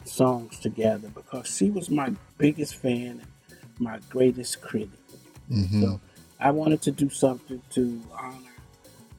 [0.04, 4.90] songs together because she was my biggest fan and my greatest critic.
[5.50, 5.80] Mhm.
[5.80, 6.00] So
[6.38, 8.36] I wanted to do something to honor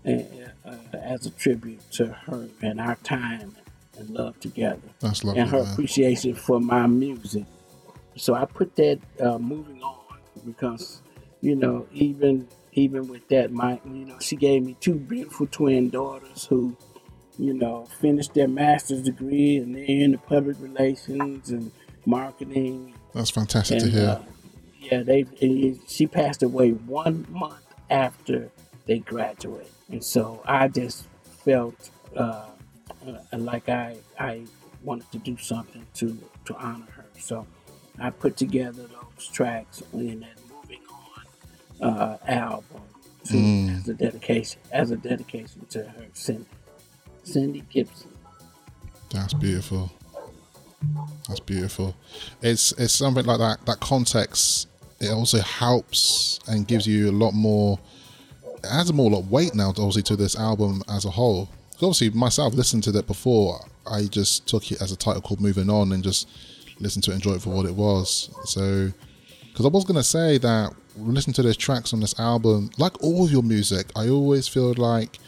[0.04, 3.56] and, uh, as a tribute to her and our time
[3.98, 5.72] and love together That's lovely, and her man.
[5.74, 7.46] appreciation for my music.
[8.16, 9.96] So I put that uh, moving on
[10.46, 11.02] because
[11.42, 15.90] you know even even with that my you know she gave me two beautiful twin
[15.90, 16.76] daughters who
[17.42, 21.72] you know finished their master's degree and they're into public relations and
[22.06, 22.94] marketing.
[23.14, 24.10] That's fantastic to hear.
[24.10, 24.22] uh,
[24.80, 25.26] yeah, they
[25.88, 28.50] she passed away one month after
[28.86, 31.08] they graduated, and so I just
[31.46, 32.46] felt uh,
[33.08, 34.44] uh, like I I
[34.84, 37.06] wanted to do something to to honor her.
[37.20, 37.48] So
[38.00, 40.82] I put together those tracks in that moving
[41.82, 42.82] on uh, album
[43.26, 43.78] to, Mm.
[43.80, 46.46] as a dedication as a dedication to her, Cindy
[47.24, 48.10] Cindy Gibson.
[49.10, 49.92] That's beautiful.
[51.28, 51.96] That's beautiful.
[52.42, 53.66] It's it's something like that.
[53.66, 54.68] That context
[55.00, 57.80] it also helps and gives you a lot more.
[58.44, 61.50] It adds more lot weight now, obviously, to this album as a whole.
[61.78, 63.66] Obviously, myself listened to that before.
[63.92, 66.30] I just took it as a title called "Moving On" and just
[66.80, 68.30] listened to it, enjoy it for what it was.
[68.46, 68.92] So,
[69.50, 73.26] because I was gonna say that listen to the tracks on this album, like all
[73.26, 75.20] of your music, I always feel like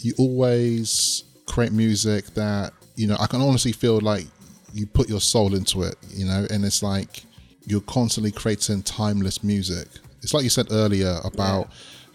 [0.00, 4.26] you always create music that you know I can honestly feel like
[4.72, 7.24] you put your soul into it, you know, and it's like
[7.66, 9.88] you're constantly creating timeless music.
[10.22, 11.68] It's like you said earlier about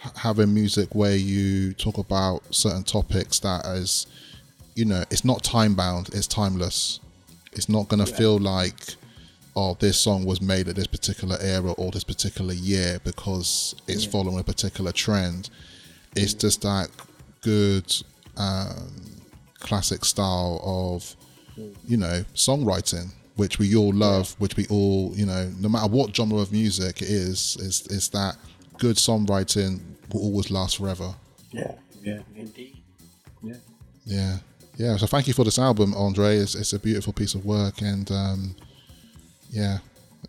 [0.04, 4.08] h- having music where you talk about certain topics that is,
[4.76, 7.00] you know, it's not time bound, it's timeless.
[7.54, 8.96] It's not going to feel like,
[9.56, 14.06] oh, this song was made at this particular era or this particular year because it's
[14.06, 15.52] following a particular trend.
[16.16, 16.90] It's just that
[17.44, 17.94] good
[18.38, 18.91] um,
[19.60, 21.15] classic style of,
[21.86, 26.15] you know, songwriting, which we all love, which we all, you know, no matter what
[26.15, 28.36] genre of music it is, is, is that
[28.78, 29.80] good songwriting
[30.11, 31.14] will always last forever.
[31.52, 32.78] Yeah, yeah, indeed.
[33.41, 33.56] Yeah.
[34.06, 34.38] Yeah,
[34.78, 34.98] yeah.
[34.98, 36.38] So thank you for this album, Andre.
[36.38, 38.56] It's, it's a beautiful piece of work, and um,
[39.49, 39.78] yeah,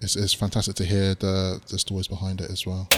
[0.00, 2.88] it's, it's fantastic to hear the the stories behind it as well.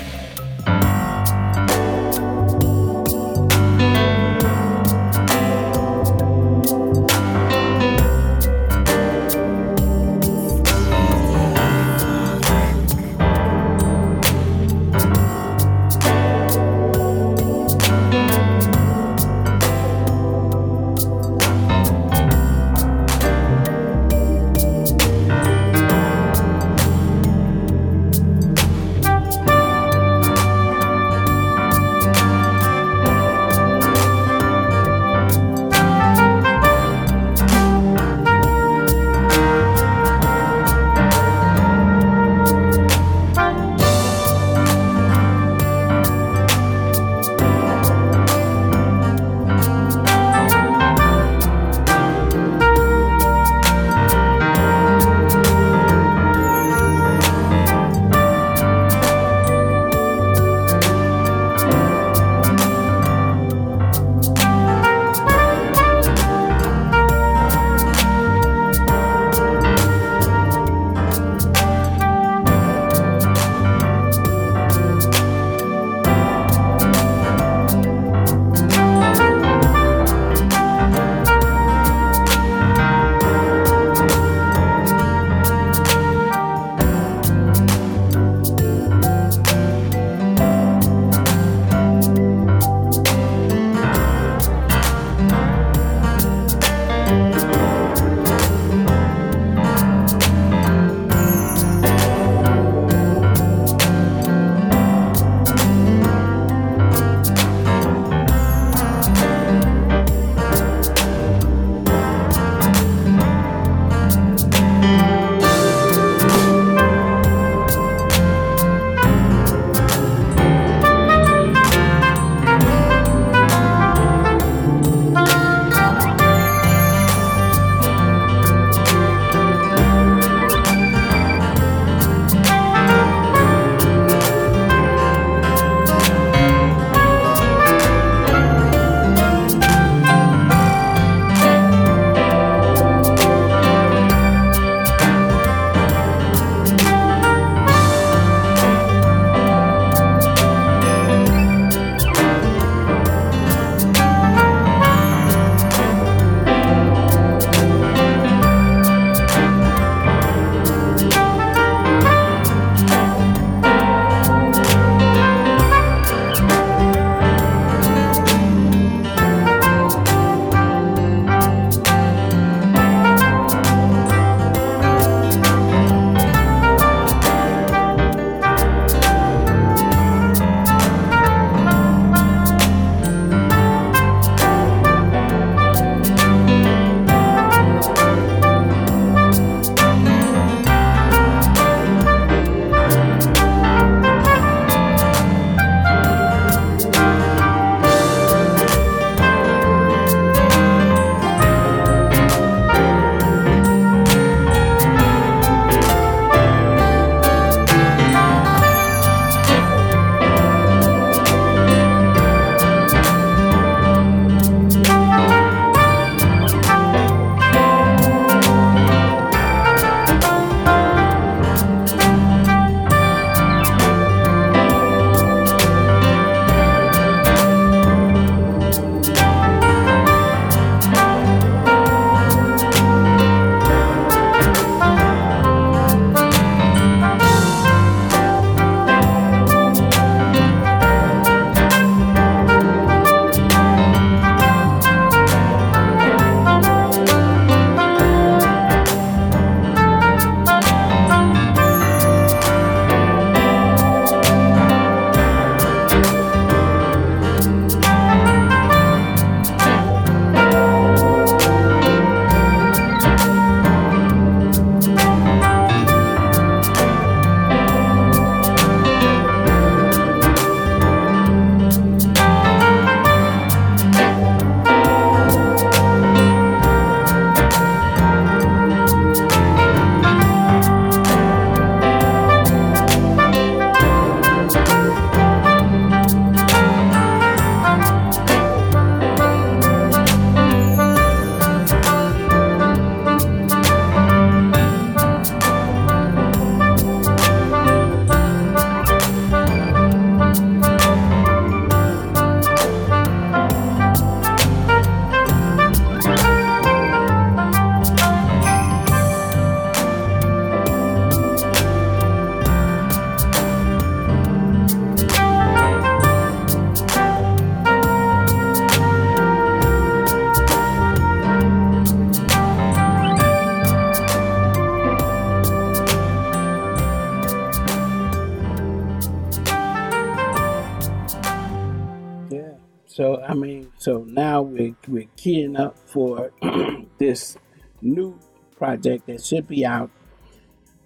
[333.29, 336.33] I mean, so now we're we're keying up for
[336.99, 337.37] this
[337.83, 338.19] new
[338.57, 339.91] project that should be out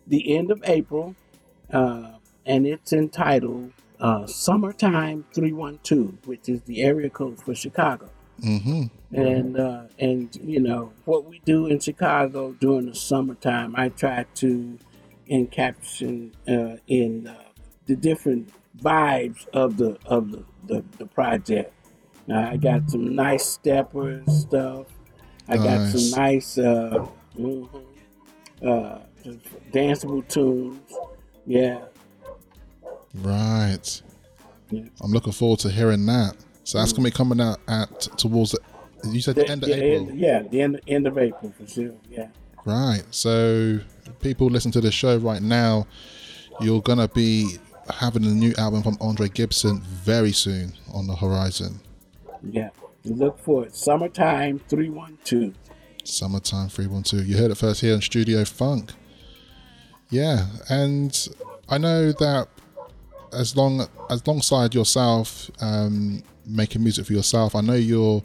[0.06, 1.14] the end of April,
[1.72, 2.12] uh,
[2.46, 8.08] and it's entitled uh, "Summertime 312," which is the area code for Chicago.
[8.40, 8.84] Mm-hmm.
[9.14, 14.24] And uh, and you know what we do in Chicago during the summertime, I try
[14.36, 14.78] to
[15.30, 17.36] encapsulate uh, in uh,
[17.86, 21.74] the different vibes of the of the the, the project.
[22.32, 24.86] I got some nice steppers stuff.
[25.48, 27.06] I got some nice uh,
[27.38, 27.68] mhm,
[28.64, 28.98] uh,
[29.72, 30.80] danceable tunes.
[31.46, 31.80] Yeah,
[33.14, 34.02] Right.
[34.70, 34.82] Yeah.
[35.02, 36.36] I'm looking forward to hearing that.
[36.64, 38.58] So that's gonna be coming out at towards the.
[39.08, 40.10] You said the, end of yeah, April.
[40.10, 41.92] end- yeah, the end end of April for sure.
[42.08, 42.28] Yeah.
[42.64, 43.02] Right.
[43.10, 43.80] So
[44.20, 45.86] people listen to the show right now.
[46.60, 47.56] You're gonna be
[47.92, 51.80] having a new album from Andre Gibson very soon on the horizon.
[52.42, 52.70] Yeah.
[53.04, 53.74] Look for it.
[53.74, 55.54] Summertime 312.
[56.04, 57.26] Summertime 312.
[57.26, 58.92] You heard it first here in Studio Funk.
[60.10, 61.28] Yeah, and
[61.68, 62.48] I know that
[63.32, 68.22] as long as alongside yourself um, making music for yourself, I know you're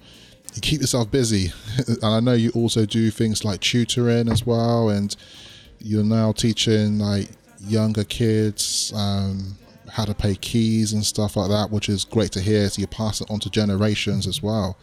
[0.55, 1.51] you keep yourself busy,
[1.87, 5.15] and I know you also do things like tutoring as well, and
[5.79, 7.29] you're now teaching like
[7.59, 9.55] younger kids um,
[9.95, 12.67] how to play keys and stuff like that, which is great to hear.
[12.67, 14.77] So you pass it on to generations as well.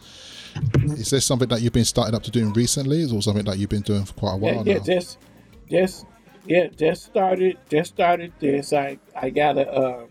[0.85, 3.69] Is this something that you've been starting up to doing recently, or something that you've
[3.69, 4.83] been doing for quite a while yeah, yeah, now?
[4.83, 5.19] just,
[5.69, 6.05] just,
[6.47, 8.73] yeah, just started, just started this.
[8.73, 10.05] I, I got a, uh,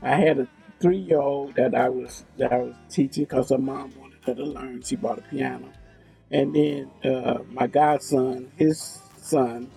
[0.00, 0.48] I had a
[0.80, 4.82] three-year-old that I was that I was teaching because her mom wanted her to learn.
[4.82, 5.70] She bought a piano,
[6.30, 9.70] and then uh, my godson, his son,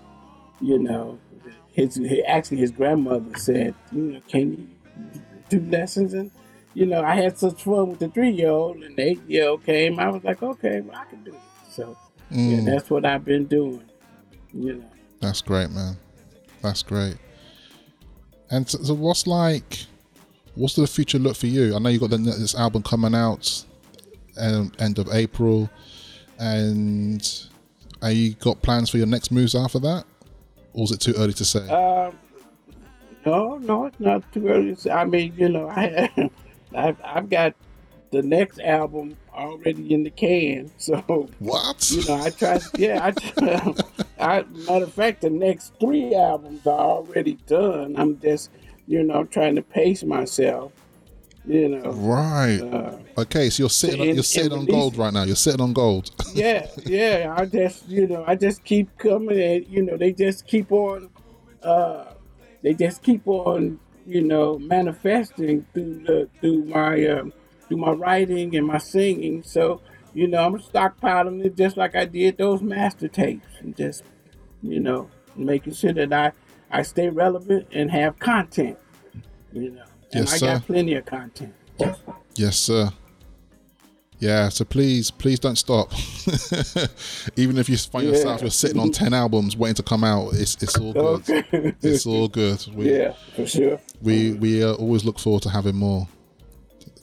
[0.61, 1.19] you know,
[1.76, 4.68] his he, actually his grandmother said, you know, can you
[5.49, 6.31] do lessons and.
[6.77, 9.97] You know, I had such fun with the three-year-old, and the eight-year-old came.
[9.97, 11.39] I was like, okay, well, I can do it.
[11.69, 11.97] So,
[12.30, 12.65] yeah, Mm.
[12.65, 13.85] that's what I've been doing.
[14.53, 14.85] You know.
[15.22, 15.95] That's great, man.
[16.61, 17.15] That's great.
[18.52, 19.85] And so, so what's like?
[20.56, 21.73] What's the future look for you?
[21.77, 23.64] I know you got the, this album coming out
[24.38, 25.69] um, end of April,
[26.39, 27.26] and
[28.02, 30.03] are you got plans for your next moves after that,
[30.76, 31.68] or is it too early to say?
[31.69, 32.18] Um,
[33.26, 34.76] no, no, it's not too early.
[34.76, 34.91] to say.
[34.91, 36.30] I mean, you know, I,
[36.76, 37.56] I've, I've got
[38.11, 40.69] the next album already in the can.
[40.77, 41.89] So what?
[41.91, 42.60] You know, I try.
[42.77, 43.73] Yeah, I,
[44.19, 44.43] I.
[44.43, 47.95] Matter of fact, the next three albums are already done.
[47.97, 48.52] I'm just,
[48.85, 50.73] you know, trying to pace myself.
[51.47, 51.91] You know.
[51.91, 52.59] Right.
[52.59, 55.23] Uh, okay, so you're sitting and- you're sitting on gold right now.
[55.23, 56.09] You're sitting on gold.
[56.34, 57.35] yeah, yeah.
[57.38, 61.09] I just, you know, I just keep coming, and you know, they just keep on,
[61.61, 62.05] uh,
[62.63, 67.31] they just keep on, you know, manifesting through the through my um,
[67.67, 69.43] through my writing and my singing.
[69.43, 69.81] So,
[70.13, 74.03] you know, I'm stockpiling it just like I did those master tapes, and just,
[74.63, 76.31] you know, making sure that I
[76.72, 78.77] I stay relevant and have content.
[79.53, 79.84] You know,
[80.15, 80.45] and Yes, I sir.
[80.53, 81.53] got plenty of content.
[82.35, 82.91] Yes, sir.
[84.19, 85.91] Yeah, so please, please don't stop.
[87.35, 90.55] Even if you find yourself you're sitting on ten albums waiting to come out, it's
[90.63, 91.29] it's all good.
[91.29, 91.75] Okay.
[91.81, 92.65] It's all good.
[92.73, 93.79] We, Yeah, for sure.
[94.01, 96.07] We we uh, always look forward to having more.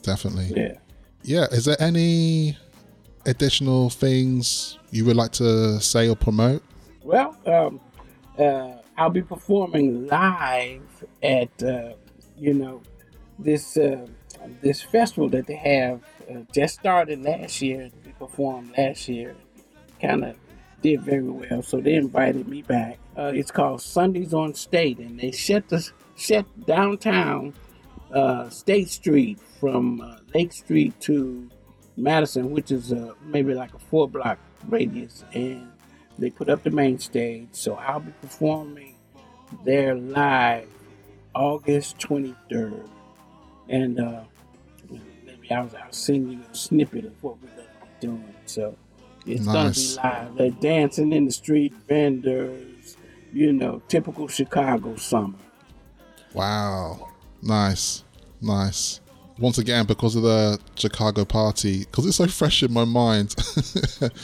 [0.02, 0.52] Definitely.
[0.56, 0.74] Yeah.
[1.22, 1.46] Yeah.
[1.52, 2.56] Is there any
[3.26, 6.62] additional things you would like to say or promote?
[7.04, 7.80] Well, um,
[8.38, 10.82] uh, I'll be performing live
[11.22, 11.92] at uh,
[12.38, 12.80] you know
[13.38, 14.06] this uh,
[14.60, 16.00] this festival that they have
[16.30, 17.90] uh, just started last year.
[18.04, 19.34] We performed last year,
[20.00, 20.36] kind of
[20.82, 22.98] did very well, so they invited me back.
[23.16, 27.54] Uh, it's called Sundays on State, and they shut the shut downtown
[28.12, 31.48] uh, State Street from uh, Lake Street to
[31.96, 34.38] Madison, which is uh, maybe like a four block
[34.68, 35.70] radius, and
[36.18, 37.48] they put up the main stage.
[37.52, 38.96] So I'll be performing
[39.64, 40.68] there live
[41.34, 42.88] August 23rd.
[43.68, 44.22] And uh,
[44.90, 48.34] maybe I was I'll send you a snippet of what we're going to be doing.
[48.46, 48.76] So
[49.26, 49.52] it's Nice.
[49.52, 50.36] going to be live.
[50.36, 52.96] They're dancing in the street, vendors,
[53.32, 55.38] you know, typical Chicago summer.
[56.34, 57.08] Wow.
[57.42, 58.04] Nice.
[58.40, 59.00] Nice.
[59.38, 63.34] Once again, because of the Chicago party, because it's so fresh in my mind.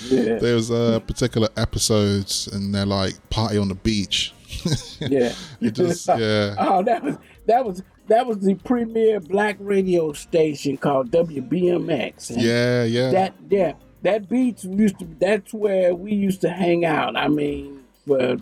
[0.09, 0.39] Yeah.
[0.39, 4.33] There's a particular episodes and they're like party on the beach.
[5.01, 5.33] Yeah.
[5.61, 6.55] It just yeah.
[6.59, 7.17] oh, that was
[7.47, 12.31] that was that was the premier black radio station called WBMX.
[12.31, 13.11] And Yeah, yeah.
[13.11, 13.73] That yeah,
[14.03, 15.09] that beach used to.
[15.19, 17.17] That's where we used to hang out.
[17.17, 18.37] I mean, for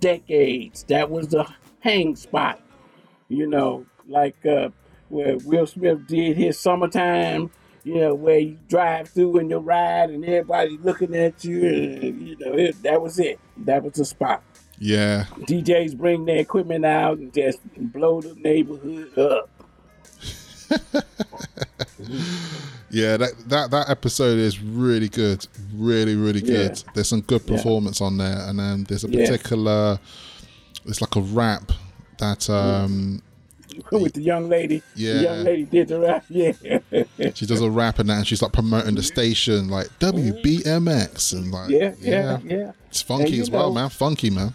[0.00, 1.46] decades, that was the
[1.80, 2.60] hang spot.
[3.28, 4.70] You know, like uh,
[5.08, 7.50] where Will Smith did his summertime.
[7.82, 12.28] you know, where you drive through and you ride and everybody looking at you, and
[12.28, 13.38] you know, it, that was it.
[13.56, 14.42] That was the spot.
[14.82, 15.26] Yeah.
[15.40, 19.50] DJs bring their equipment out and just blow the neighborhood up.
[22.92, 26.76] Yeah, that, that that episode is really good, really really good.
[26.76, 26.92] Yeah.
[26.94, 27.56] There's some good Yeah.
[27.56, 29.26] performance on there, and then there's a Yeah.
[29.26, 30.00] particular,
[30.86, 31.70] it's like a rap
[32.18, 33.22] that um
[33.92, 35.12] With the young lady, Yeah.
[35.14, 36.24] the young lady did the rap.
[36.30, 41.32] Yeah, she does a rap and that, and she's like promoting the station like WBMX
[41.32, 42.72] and like yeah, yeah, yeah.
[42.88, 44.52] it's funky as well, know- man, funky man.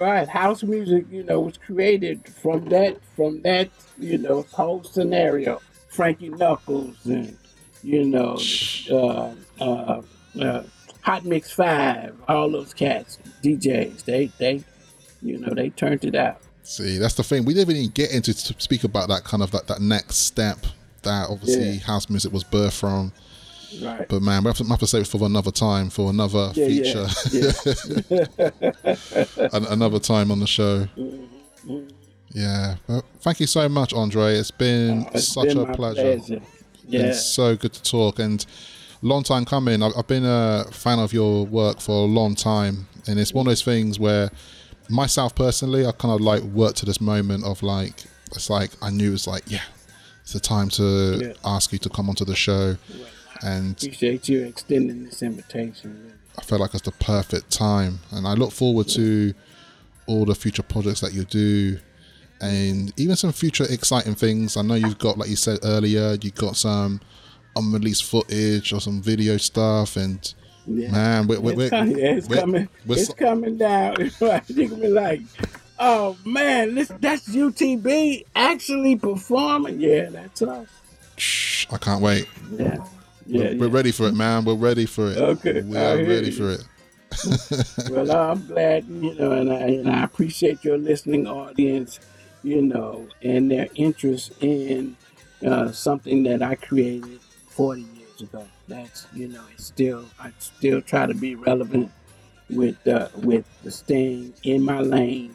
[0.00, 5.60] Right, house music, you know, was created from that, from that, you know, whole scenario.
[5.88, 7.38] Frankie Knuckles and
[7.84, 8.38] you know,
[8.90, 10.02] uh, uh,
[10.40, 10.62] uh,
[11.02, 14.64] Hot Mix Five, all those cats, DJs, they, they,
[15.22, 16.40] you know, they turned it out.
[16.62, 17.44] See, that's the thing.
[17.44, 20.58] We didn't even get into to speak about that kind of that, that next step
[21.02, 21.80] that obviously Yeah.
[21.80, 23.12] house music was birthed from.
[23.82, 24.08] Right.
[24.08, 26.52] But man, we have to, we have to save it for another time, for another
[26.54, 27.52] Yeah, feature, yeah,
[29.52, 30.86] An- another time on the show.
[30.96, 31.86] Mm-hmm.
[32.30, 32.76] Yeah.
[32.88, 34.34] Well, thank you so much, Andre.
[34.36, 36.18] It's been Oh, It's such been a pleasure.
[36.18, 36.40] pleasure.
[36.86, 37.00] Yeah.
[37.06, 38.44] It's so good to talk and
[39.02, 39.82] long time coming.
[39.82, 43.46] I've, I've been a fan of your work for a long time, and it's one
[43.46, 44.30] of those things where
[44.90, 48.90] myself personally, I kind of like worked to this moment of like it's like I
[48.90, 49.62] knew it's like yeah,
[50.22, 51.32] it's the time to Yeah.
[51.44, 52.76] ask you to come onto the show,
[53.44, 56.00] and Appreciate you extending this invitation.
[56.02, 56.14] Really.
[56.38, 59.32] I felt like it's the perfect time, and I look forward to
[60.06, 61.78] all the future projects that you do,
[62.40, 64.56] and even some future exciting things.
[64.56, 67.00] I know you've got, like you said earlier, you got some
[67.56, 70.34] unreleased footage or some video stuff, and
[70.66, 70.90] Yeah.
[70.90, 72.68] man, we're, we're, it's we're, coming, yeah, it's we're- coming.
[72.86, 73.96] we're it's so- coming down.
[74.20, 75.20] You're gonna be like,
[75.78, 79.80] oh man, this that's UTB actually performing.
[79.80, 80.66] Yeah, that's us.
[81.16, 82.26] Shh, I can't wait.
[82.58, 82.84] Yeah,
[83.26, 83.52] yeah.
[83.52, 84.44] we're, we're ready for it, man.
[84.44, 85.18] We're ready for it.
[85.18, 86.32] Okay, we I are ready you.
[86.32, 86.64] for it.
[87.90, 92.00] well, I'm glad, you know, and I, and I appreciate your listening audience,
[92.42, 94.96] you know, and their interest in
[95.46, 98.46] uh, something that I created 40 years ago.
[98.68, 101.90] That's, you know, it's still, I still try to be relevant
[102.50, 105.34] with, uh, with the staying in my lane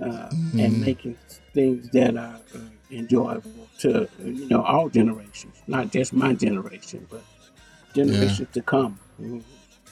[0.00, 0.78] uh, and Mhm.
[0.80, 1.16] making
[1.54, 2.58] things that are uh,
[2.90, 7.22] enjoyable to, you know, all generations, not just my generation, but
[7.94, 8.98] generations to come.
[9.20, 9.42] Mhm.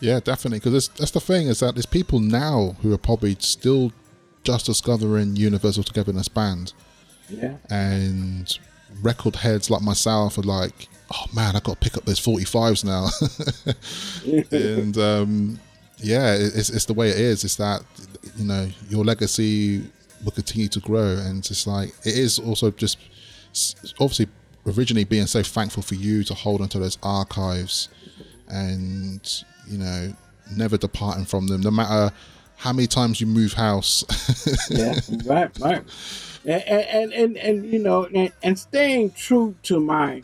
[0.01, 0.59] Yeah, definitely.
[0.59, 3.93] Because that's the thing is that there's people now who are probably still
[4.45, 6.73] just discovering Universal Togetherness Band.
[7.29, 7.57] Yeah.
[7.71, 8.57] And
[9.03, 12.85] record heads like myself are like, oh man, I've got to pick up those 45s
[12.85, 13.09] now.
[14.53, 15.61] and um,
[15.99, 17.45] yeah, it's, it's the way it is.
[17.45, 17.83] It's that,
[18.37, 19.83] you know, your legacy
[20.25, 21.17] will continue to grow.
[21.17, 22.99] And it's just like, it is also just
[24.01, 24.29] obviously
[24.67, 27.89] originally being so thankful for you to hold onto those archives
[28.49, 30.13] and, you know,
[30.57, 32.13] never departing from them, no matter
[32.57, 34.05] how many times you move house.
[34.71, 35.83] yeah, right, right.
[36.45, 40.23] And and and, and you know, and, and staying true to my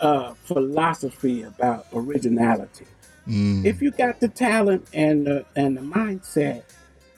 [0.00, 2.86] uh, philosophy about originality.
[3.26, 3.64] Mm.
[3.64, 6.62] If you got the talent and the, and the mindset,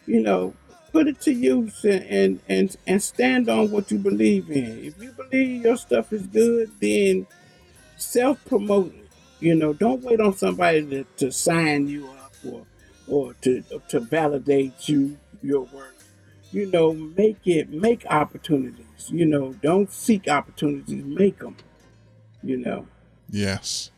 [0.06, 0.54] you know,
[0.92, 4.84] put it to use and, and and and stand on what you believe in.
[4.84, 7.26] If you believe your stuff is good, then
[7.96, 9.08] self promote it.
[9.40, 12.66] You know, don't wait on somebody to, to sign you up or
[13.06, 15.94] or to to validate you your work.
[16.52, 19.10] You know, make it make opportunities.
[19.10, 21.56] You know, don't seek opportunities, make them.
[22.42, 22.86] You know.
[23.30, 23.90] Yes.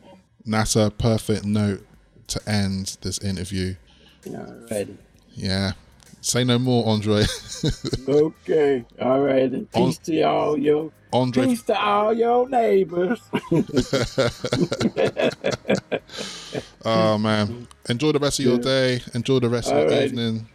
[0.45, 1.85] And that's a perfect note
[2.27, 3.75] to end this interview.
[4.25, 4.97] Alrighty.
[5.31, 5.73] Yeah.
[6.23, 7.25] Say no more, Andre.
[8.07, 8.85] Okay.
[9.01, 9.51] All right.
[9.51, 13.19] And peace to all your Andre- peace to all your neighbors.
[16.85, 17.67] oh man.
[17.89, 19.01] Enjoy the rest of your day.
[19.13, 20.05] Enjoy the rest of Alrighty.
[20.05, 20.47] evening.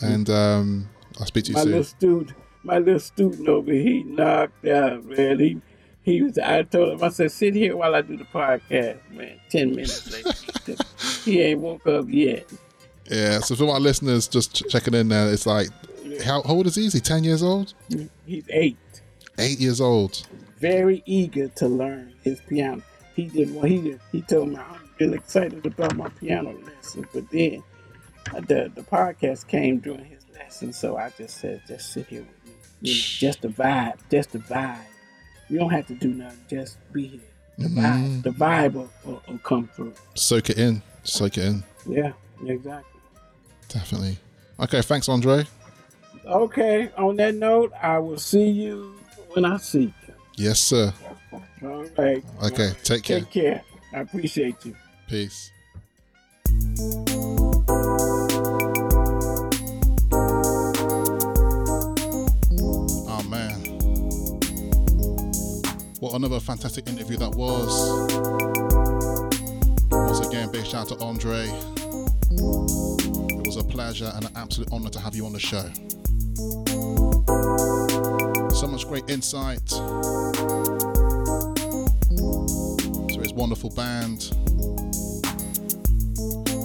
[0.00, 0.88] And um
[1.18, 1.70] I'll speak to you my soon.
[1.70, 5.40] little student, my little student over, he knocked out, man.
[5.40, 5.60] He
[6.02, 6.38] he was.
[6.38, 9.40] I told him, I said, sit here while I do the podcast, man.
[9.50, 10.76] Ten minutes later,
[11.24, 12.46] he ain't woke up yet.
[13.10, 15.68] Yeah, so for my listeners just checking in there, it's like
[16.24, 16.86] how, how old is he?
[16.86, 17.74] Is he ten years old?
[18.26, 18.76] He's eight.
[19.38, 20.26] Eight years old.
[20.58, 22.82] very eager to learn his piano.
[23.14, 24.00] He did what he did.
[24.12, 27.62] He told me I'm really excited about my piano lesson, but then
[28.34, 32.22] uh, the the podcast came during his lesson, so I just said, just sit here
[32.22, 32.52] with me,
[32.82, 34.78] you know, just the vibe, just the vibe.
[35.48, 37.20] You don't have to do nothing, just be here.
[37.58, 37.76] The Mhm.
[37.82, 39.94] vibe, the vibe will, will, will come through.
[40.14, 40.82] Soak it in.
[41.04, 41.64] Soak it in.
[41.88, 42.12] Yeah,
[42.44, 42.97] exactly.
[43.68, 44.18] Definitely.
[44.60, 45.46] Okay, thanks, Andre.
[46.26, 46.90] Okay.
[46.96, 48.94] On that note, I will see you
[49.32, 50.14] when I see you.
[50.36, 50.92] Yes, sir.
[51.62, 52.24] All right.
[52.42, 53.20] Okay, take care.
[53.20, 53.62] Take care.
[53.92, 54.76] I appreciate you.
[55.08, 55.50] Peace.
[63.10, 63.54] Oh man.
[66.00, 68.08] What another fantastic interview that was.
[69.90, 71.48] Once again, big shout out to Andre.
[73.78, 75.62] Pleasure and an absolute honor to have you on the show.
[78.52, 79.76] So much great insight to
[83.20, 84.32] his wonderful band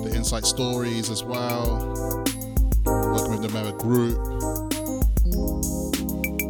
[0.03, 1.77] the inside stories as well.
[2.84, 4.18] Working with the Numero Group,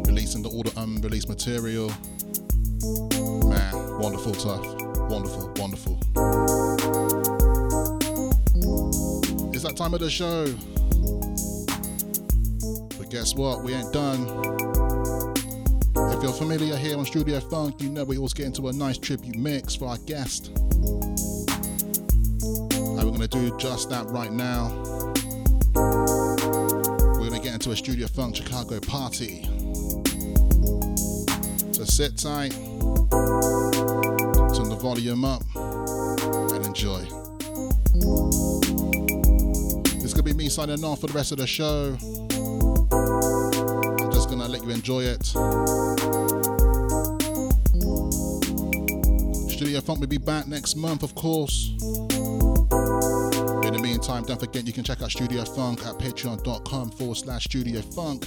[0.08, 1.92] releasing the all the unreleased material.
[3.50, 4.66] Man, wonderful stuff.
[5.10, 7.23] Wonderful, wonderful.
[9.74, 10.46] That time of the show.
[12.96, 13.64] But guess what?
[13.64, 14.20] We ain't done.
[16.16, 19.00] If you're familiar here on Studio Funk, you know we always get into a nice
[19.00, 20.50] tribute mix for our guest.
[20.50, 20.68] And
[22.98, 24.70] we're going to do just that right now.
[25.74, 29.46] We're going to get into a Studio Funk Chicago party.
[31.72, 32.52] So sit tight,
[34.52, 37.13] turn the volume up, and enjoy.
[40.54, 41.98] Signing off for the rest of the show.
[44.00, 45.26] I'm just to let you enjoy it.
[49.50, 51.72] Studio Funk will be back next month, of course.
[51.82, 57.46] In the meantime, don't forget you can check out Studio Funk at patreon.com forward slash
[57.46, 58.26] Studio Funk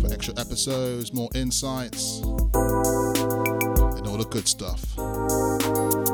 [0.00, 6.05] for extra episodes, more insights, and all the good stuff.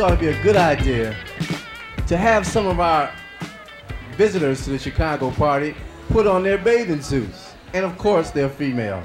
[0.00, 1.14] thought it'd be a good idea
[2.06, 3.12] to have some of our
[4.16, 5.74] visitors to the Chicago party
[6.08, 7.52] put on their bathing suits.
[7.74, 9.02] And of course, they're female.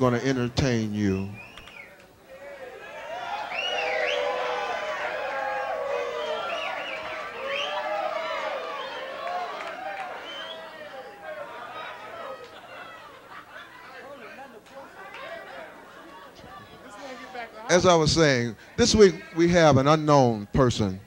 [0.00, 1.28] going to entertain you.
[17.68, 20.98] As I was saying, this week we have an unknown person.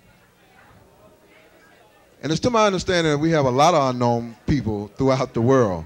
[2.22, 5.42] And it's to my understanding that we have a lot of unknown people throughout the
[5.42, 5.84] world.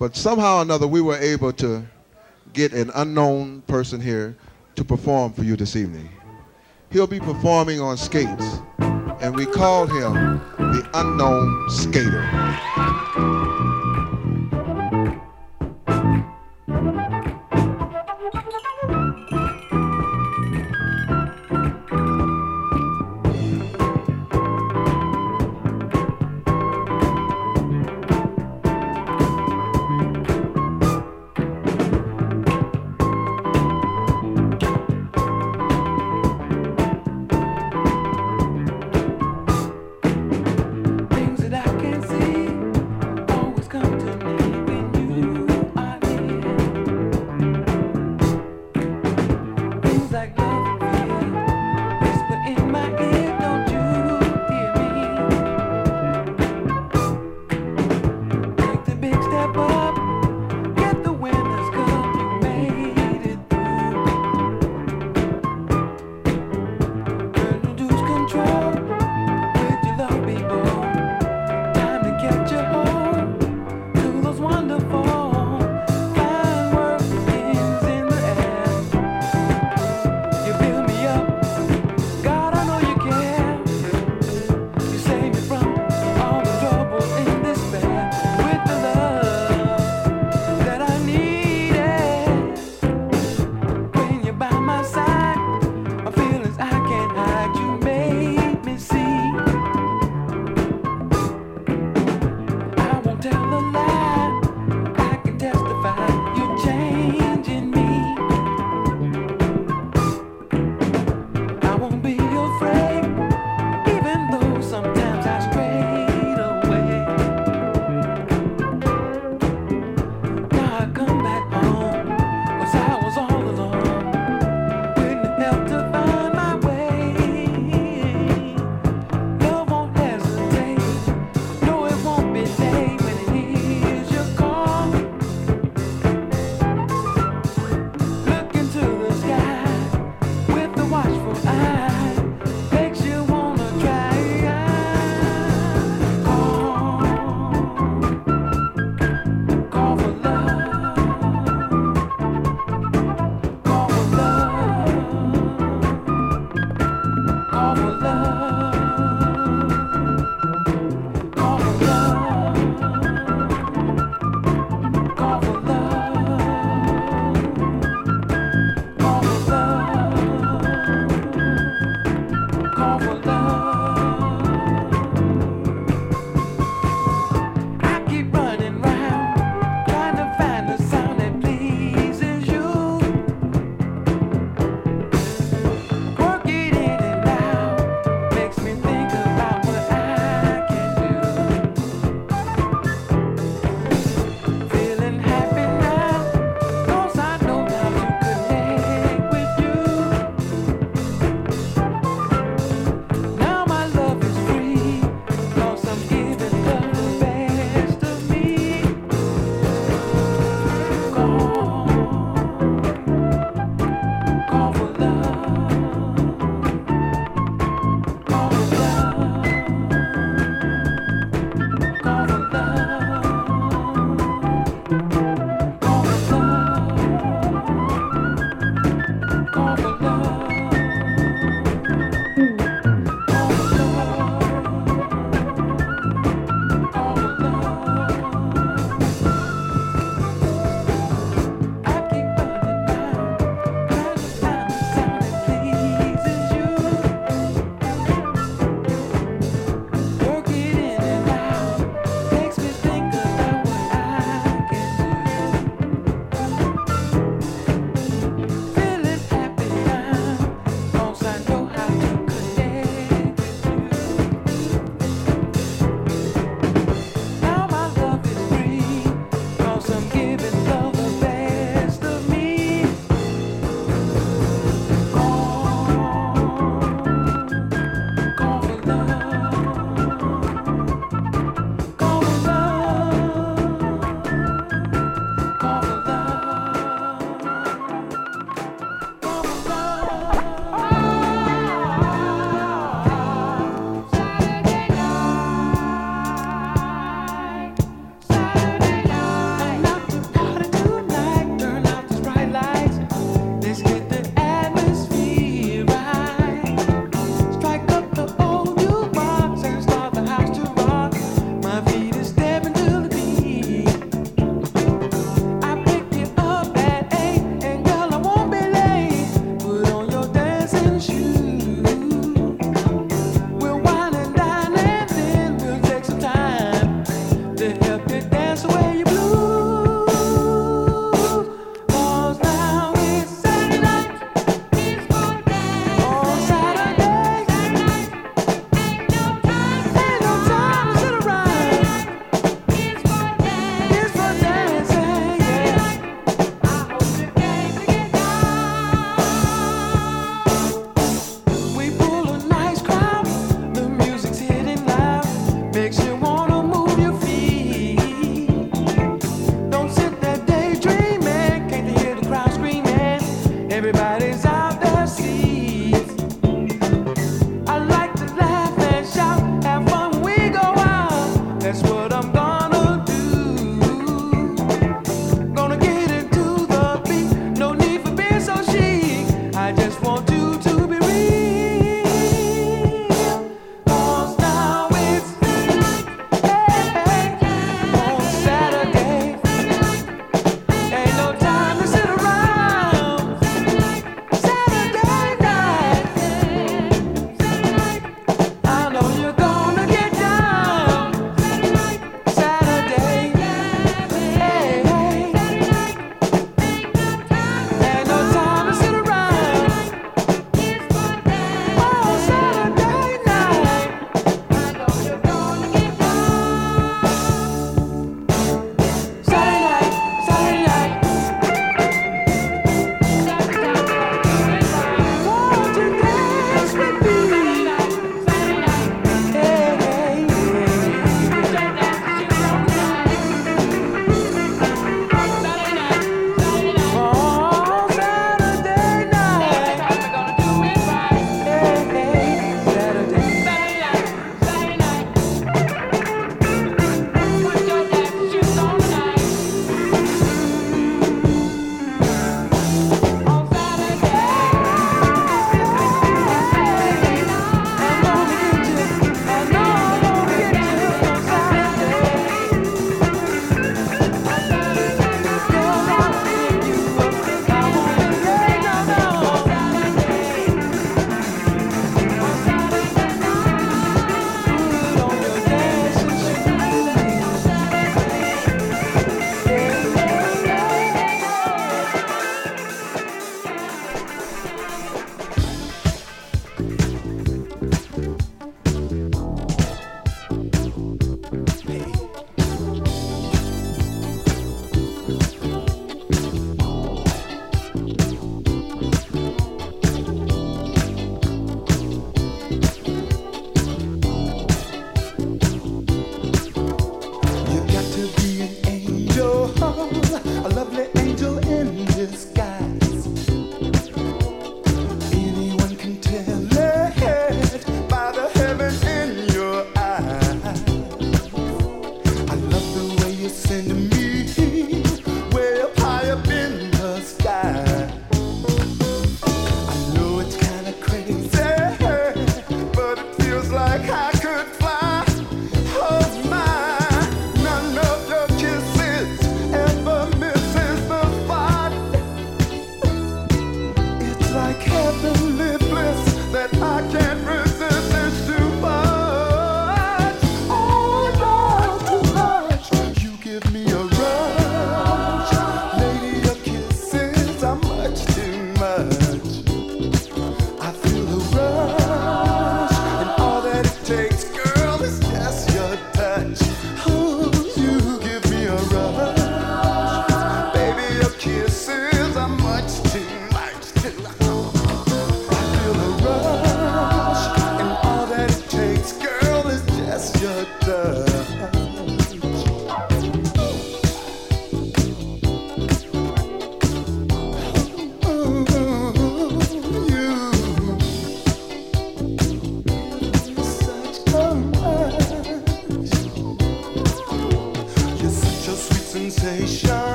[0.00, 1.86] But somehow or another, we were able to
[2.52, 4.36] get an unknown person here
[4.76, 6.08] to perform for you this evening.
[6.90, 13.07] He'll be performing on skates, and we call him the Unknown Skater.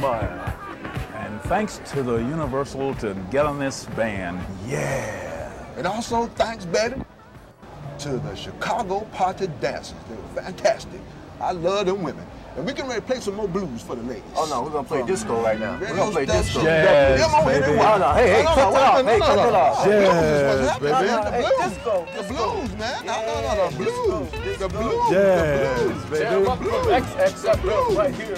[0.00, 0.54] And
[1.14, 4.40] And thanks to the Universal Togetherness Band.
[4.66, 5.52] Yeah.
[5.76, 7.00] And also thanks, Betty,
[7.98, 9.96] to the Chicago Party Dancers.
[10.08, 11.00] They were fantastic.
[11.40, 12.26] I love them women.
[12.54, 14.22] And we can ready to play some more blues for the ladies.
[14.36, 15.78] Oh no, we're gonna play disco right now.
[15.80, 16.60] We're gonna play stuff, disco.
[16.60, 17.64] shit, Yes, Come on, baby.
[17.66, 19.04] Oh, no, hey, hey, No, no, cut it no, off.
[19.04, 19.58] no, Hey, no, cut no, it no.
[19.58, 19.86] off.
[19.86, 20.92] Yes, No, baby.
[21.08, 21.72] no, The hey, blues.
[21.72, 23.06] disco, The blues, man.
[23.06, 24.58] No, no, no, the blues.
[24.58, 25.10] The blues.
[25.10, 26.04] Jazz, The blues.
[26.12, 26.44] baby.
[26.44, 26.86] The blues.
[26.92, 27.58] X, X, X,
[27.96, 28.36] right here.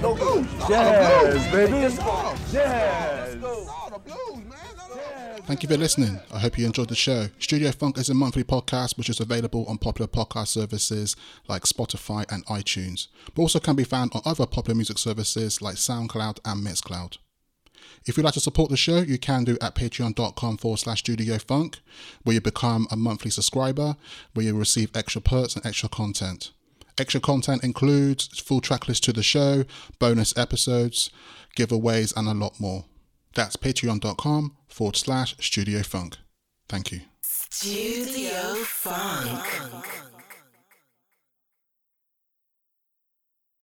[0.00, 0.18] The blues.
[0.18, 0.52] No, no, the blues.
[0.58, 1.98] No, the Jazz, blues.
[1.98, 2.52] baby.
[2.52, 3.36] Jazz.
[5.46, 6.20] Thank you for listening.
[6.32, 7.26] I hope you enjoyed the show.
[7.38, 11.14] Studio Funk is a monthly podcast which is available on popular podcast services
[11.48, 15.74] like Spotify and iTunes, but also can be found on other popular music services like
[15.76, 17.18] SoundCloud and Mixcloud.
[18.06, 21.38] If you'd like to support the show, you can do at patreon.com forward slash studio
[21.38, 21.80] funk,
[22.22, 23.96] where you become a monthly subscriber,
[24.34, 26.52] where you receive extra perks and extra content.
[26.98, 29.64] Extra content includes full track list to the show,
[29.98, 31.10] bonus episodes,
[31.56, 32.84] giveaways, and a lot more.
[33.34, 36.16] That's patreon.com forward slash studio funk.
[36.68, 37.00] Thank you.
[37.22, 40.11] Studio Funk.